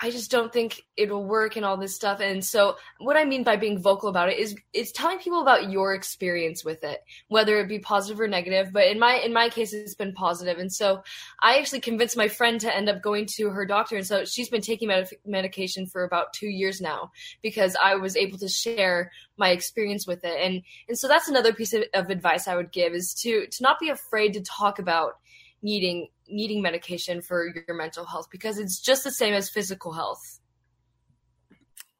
I 0.01 0.11
just 0.11 0.29
don't 0.29 0.51
think 0.51 0.81
it'll 0.97 1.23
work 1.23 1.55
and 1.55 1.63
all 1.63 1.77
this 1.77 1.95
stuff. 1.95 2.19
And 2.19 2.43
so 2.43 2.75
what 2.99 3.15
I 3.15 3.23
mean 3.23 3.43
by 3.43 3.55
being 3.55 3.79
vocal 3.79 4.09
about 4.09 4.29
it 4.29 4.37
is 4.37 4.53
it's 4.73 4.91
telling 4.91 5.19
people 5.19 5.41
about 5.41 5.71
your 5.71 5.93
experience 5.93 6.65
with 6.65 6.83
it, 6.83 7.01
whether 7.29 7.57
it 7.59 7.69
be 7.69 7.79
positive 7.79 8.19
or 8.19 8.27
negative. 8.27 8.73
But 8.73 8.87
in 8.87 8.99
my 8.99 9.15
in 9.15 9.31
my 9.31 9.47
case 9.47 9.71
it's 9.73 9.95
been 9.95 10.13
positive. 10.13 10.57
And 10.57 10.71
so 10.71 11.01
I 11.41 11.59
actually 11.59 11.79
convinced 11.79 12.17
my 12.17 12.27
friend 12.27 12.59
to 12.61 12.75
end 12.75 12.89
up 12.89 13.01
going 13.01 13.25
to 13.37 13.49
her 13.51 13.65
doctor 13.65 13.95
and 13.95 14.05
so 14.05 14.25
she's 14.25 14.49
been 14.49 14.61
taking 14.61 14.89
med- 14.89 15.09
medication 15.25 15.85
for 15.85 16.03
about 16.03 16.33
2 16.33 16.47
years 16.47 16.81
now 16.81 17.11
because 17.41 17.77
I 17.81 17.95
was 17.95 18.17
able 18.17 18.37
to 18.39 18.49
share 18.49 19.11
my 19.37 19.51
experience 19.51 20.05
with 20.05 20.25
it. 20.25 20.37
And 20.41 20.63
and 20.89 20.99
so 20.99 21.07
that's 21.07 21.29
another 21.29 21.53
piece 21.53 21.73
of, 21.73 21.83
of 21.93 22.09
advice 22.09 22.49
I 22.49 22.57
would 22.57 22.73
give 22.73 22.93
is 22.93 23.13
to 23.21 23.47
to 23.47 23.63
not 23.63 23.79
be 23.79 23.89
afraid 23.89 24.33
to 24.33 24.41
talk 24.41 24.77
about 24.77 25.13
needing 25.61 26.09
needing 26.27 26.61
medication 26.61 27.21
for 27.21 27.47
your 27.47 27.75
mental 27.75 28.05
health 28.05 28.27
because 28.31 28.57
it's 28.57 28.79
just 28.79 29.03
the 29.03 29.11
same 29.11 29.33
as 29.33 29.49
physical 29.49 29.93
health. 29.93 30.39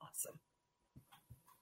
Awesome. 0.01 0.39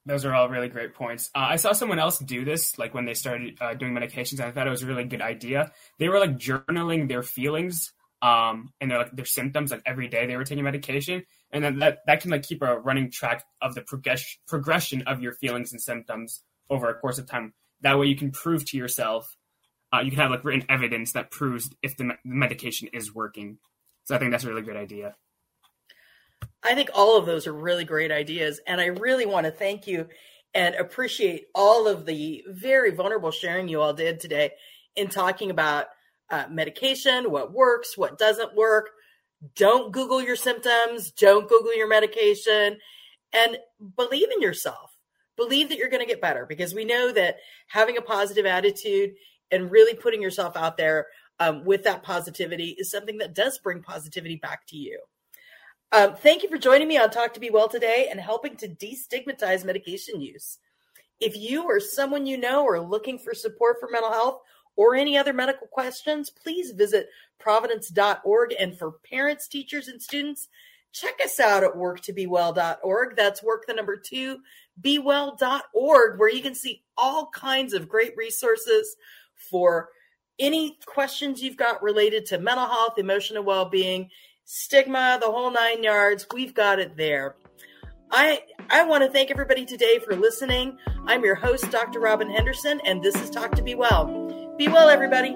Those 0.06 0.26
are 0.26 0.34
all 0.34 0.49
really 0.49 0.69
great 0.69 0.93
points. 0.93 1.30
Uh, 1.36 1.47
I 1.49 1.56
saw 1.58 1.73
someone 1.73 1.99
else 1.99 2.19
do 2.19 2.45
this, 2.45 2.78
like 2.78 2.93
when 2.93 3.06
they 3.06 3.13
started 3.13 3.58
uh, 3.62 3.73
doing 3.73 3.93
medications, 3.93 4.39
I 4.39 4.52
thought 4.52 4.67
it 4.67 4.71
was 4.71 4.84
a 4.84 4.88
really 4.88 5.06
good 5.06 5.21
idea. 5.21 5.71
They 5.99 6.10
were 6.10 6.19
like 6.19 6.38
journaling 6.38 7.08
their 7.08 7.23
feelings 7.23 7.91
um, 8.21 8.71
and 8.80 8.89
their, 8.89 8.99
like, 8.99 9.12
their 9.12 9.26
symptoms, 9.26 9.71
like 9.71 9.82
every 9.86 10.08
day 10.08 10.26
they 10.26 10.38
were 10.38 10.45
taking 10.45 10.63
medication, 10.63 11.23
and 11.52 11.63
then 11.63 11.80
that, 11.80 11.99
that 12.08 12.21
can 12.21 12.32
like 12.32 12.43
keep 12.43 12.62
a 12.62 12.80
running 12.80 13.12
track 13.12 13.43
of 13.62 13.76
the 13.76 13.82
progress- 13.82 14.38
progression 14.47 15.02
of 15.04 15.21
your 15.21 15.34
feelings 15.34 15.73
and 15.73 15.82
symptoms 15.82 16.41
over 16.69 16.89
a 16.89 16.95
course 16.95 17.17
of 17.17 17.28
time. 17.28 17.54
That 17.82 17.99
way, 17.99 18.08
you 18.08 18.15
can 18.15 18.32
prove 18.32 18.63
to 18.67 18.78
yourself 18.78 19.36
uh, 19.93 19.99
you 19.99 20.12
can 20.12 20.19
have 20.19 20.32
like 20.32 20.43
written 20.43 20.65
evidence 20.69 21.13
that 21.13 21.29
proves 21.29 21.69
if 21.84 21.95
the, 21.97 22.06
me- 22.06 22.15
the 22.25 22.34
medication 22.34 22.89
is 22.93 23.13
working. 23.13 23.60
So 24.06 24.15
I 24.15 24.19
think 24.19 24.32
that's 24.32 24.43
a 24.43 24.49
really 24.49 24.63
good 24.63 24.75
idea. 24.75 25.15
I 26.63 26.75
think 26.75 26.89
all 26.93 27.17
of 27.17 27.25
those 27.25 27.47
are 27.47 27.53
really 27.53 27.86
great 27.86 28.12
ideas. 28.12 28.60
And 28.65 28.82
I 28.82 28.88
really 28.88 29.25
want 29.25 29.45
to 29.45 29.51
thank 29.51 29.88
you 29.88 30.08
and 30.53 30.75
appreciate 30.75 31.47
all 31.53 31.88
of 31.88 32.06
the 32.06 32.43
very 32.47 32.91
vulnerable 32.91 33.32
sharing 33.32 33.67
you 33.67 33.82
all 33.82 33.93
did 33.93 34.19
today 34.19 34.51
in 34.95 35.10
talking 35.10 35.49
about 35.49 35.88
uh, 36.29 36.45
medication, 36.49 37.32
what 37.32 37.53
works, 37.53 37.97
what 37.97 38.17
doesn't 38.17 38.56
work. 38.56 38.89
Don't 39.56 39.91
Google 39.91 40.21
your 40.21 40.36
symptoms, 40.36 41.12
don't 41.12 41.49
Google 41.49 41.75
your 41.75 41.88
medication, 41.88 42.77
and 43.34 43.58
believe 43.95 44.32
in 44.32 44.41
yourself. 44.41 44.91
Believe 45.36 45.69
that 45.69 45.77
you're 45.77 45.89
going 45.89 46.01
to 46.01 46.08
get 46.08 46.21
better 46.21 46.45
because 46.47 46.73
we 46.73 46.86
know 46.86 47.12
that 47.12 47.38
having 47.67 47.97
a 47.97 48.01
positive 48.01 48.45
attitude 48.45 49.15
and 49.54 49.72
really 49.72 49.96
putting 49.96 50.22
yourself 50.22 50.58
out 50.58 50.78
there 50.78 51.08
um, 51.39 51.63
with 51.63 51.84
that 51.84 52.04
positivity 52.04 52.76
is 52.80 52.92
something 52.92 53.18
that 53.20 53.34
does 53.34 53.58
bring 53.60 53.82
positivity 53.82 54.36
back 54.36 54.66
to 54.68 54.78
you. 54.78 55.00
Um, 55.92 56.16
thank 56.16 56.42
you 56.42 56.50
for 56.50 56.58
joining 56.58 56.88
me 56.88 56.98
on 56.98 57.12
Talk 57.12 57.34
to 57.36 57.39
Be 57.39 57.52
Well 57.52 57.70
today 57.70 58.08
and 58.10 58.20
helping 58.20 58.56
to 58.58 58.68
destigmatize 58.68 59.63
medication 59.63 60.20
use. 60.20 60.58
If 61.20 61.38
you 61.38 61.63
or 61.63 61.80
someone 61.80 62.26
you 62.26 62.38
know 62.38 62.66
are 62.68 62.82
looking 62.82 63.20
for 63.20 63.34
support 63.34 63.78
for 63.80 63.89
mental 63.92 64.12
health 64.12 64.42
or 64.76 64.96
any 64.96 65.18
other 65.18 65.34
medical 65.34 65.68
questions, 65.68 66.32
please 66.32 66.72
visit 66.72 67.10
providence.org. 67.39 68.56
And 68.60 68.78
for 68.78 68.94
parents, 69.08 69.48
teachers, 69.48 69.88
and 69.88 70.02
students, 70.02 70.50
check 70.94 71.13
us 71.24 71.39
out 71.39 71.63
at 71.63 71.74
work2bewell.org. 71.74 73.16
That's 73.16 73.44
work 73.44 73.66
the 73.68 73.74
number 73.74 73.98
two, 73.98 74.39
bewell.org, 74.82 76.20
where 76.20 76.32
you 76.32 76.42
can 76.42 76.56
see 76.56 76.84
all 76.98 77.30
kinds 77.30 77.74
of 77.74 77.89
great 77.89 78.18
resources 78.18 78.96
for 79.36 79.89
any 80.39 80.78
questions 80.86 81.41
you've 81.41 81.58
got 81.58 81.84
related 81.84 82.26
to 82.28 82.39
mental 82.39 82.65
health, 82.65 82.98
emotional 82.98 83.43
well 83.43 83.65
being, 83.65 84.10
stigma, 84.46 85.17
the 85.22 85.32
whole 85.32 85.52
nine 85.52 85.84
yards. 85.84 86.26
We've 86.34 86.54
got 86.54 86.80
it 86.80 86.98
there. 86.98 87.36
I, 88.12 88.41
I 88.69 88.86
want 88.86 89.04
to 89.04 89.10
thank 89.10 89.32
everybody 89.32 89.65
today 89.65 90.00
for 90.00 90.15
listening. 90.15 90.78
I'm 91.08 91.24
your 91.24 91.36
host, 91.36 91.72
Dr. 91.72 92.00
Robin 92.00 92.30
Henderson, 92.30 92.80
and 92.86 93.02
this 93.02 93.15
is 93.15 93.30
Talk 93.30 93.54
to 93.54 93.63
Be 93.63 93.76
Well. 93.76 94.56
Be 94.58 94.67
well, 94.67 94.89
everybody. 94.89 95.36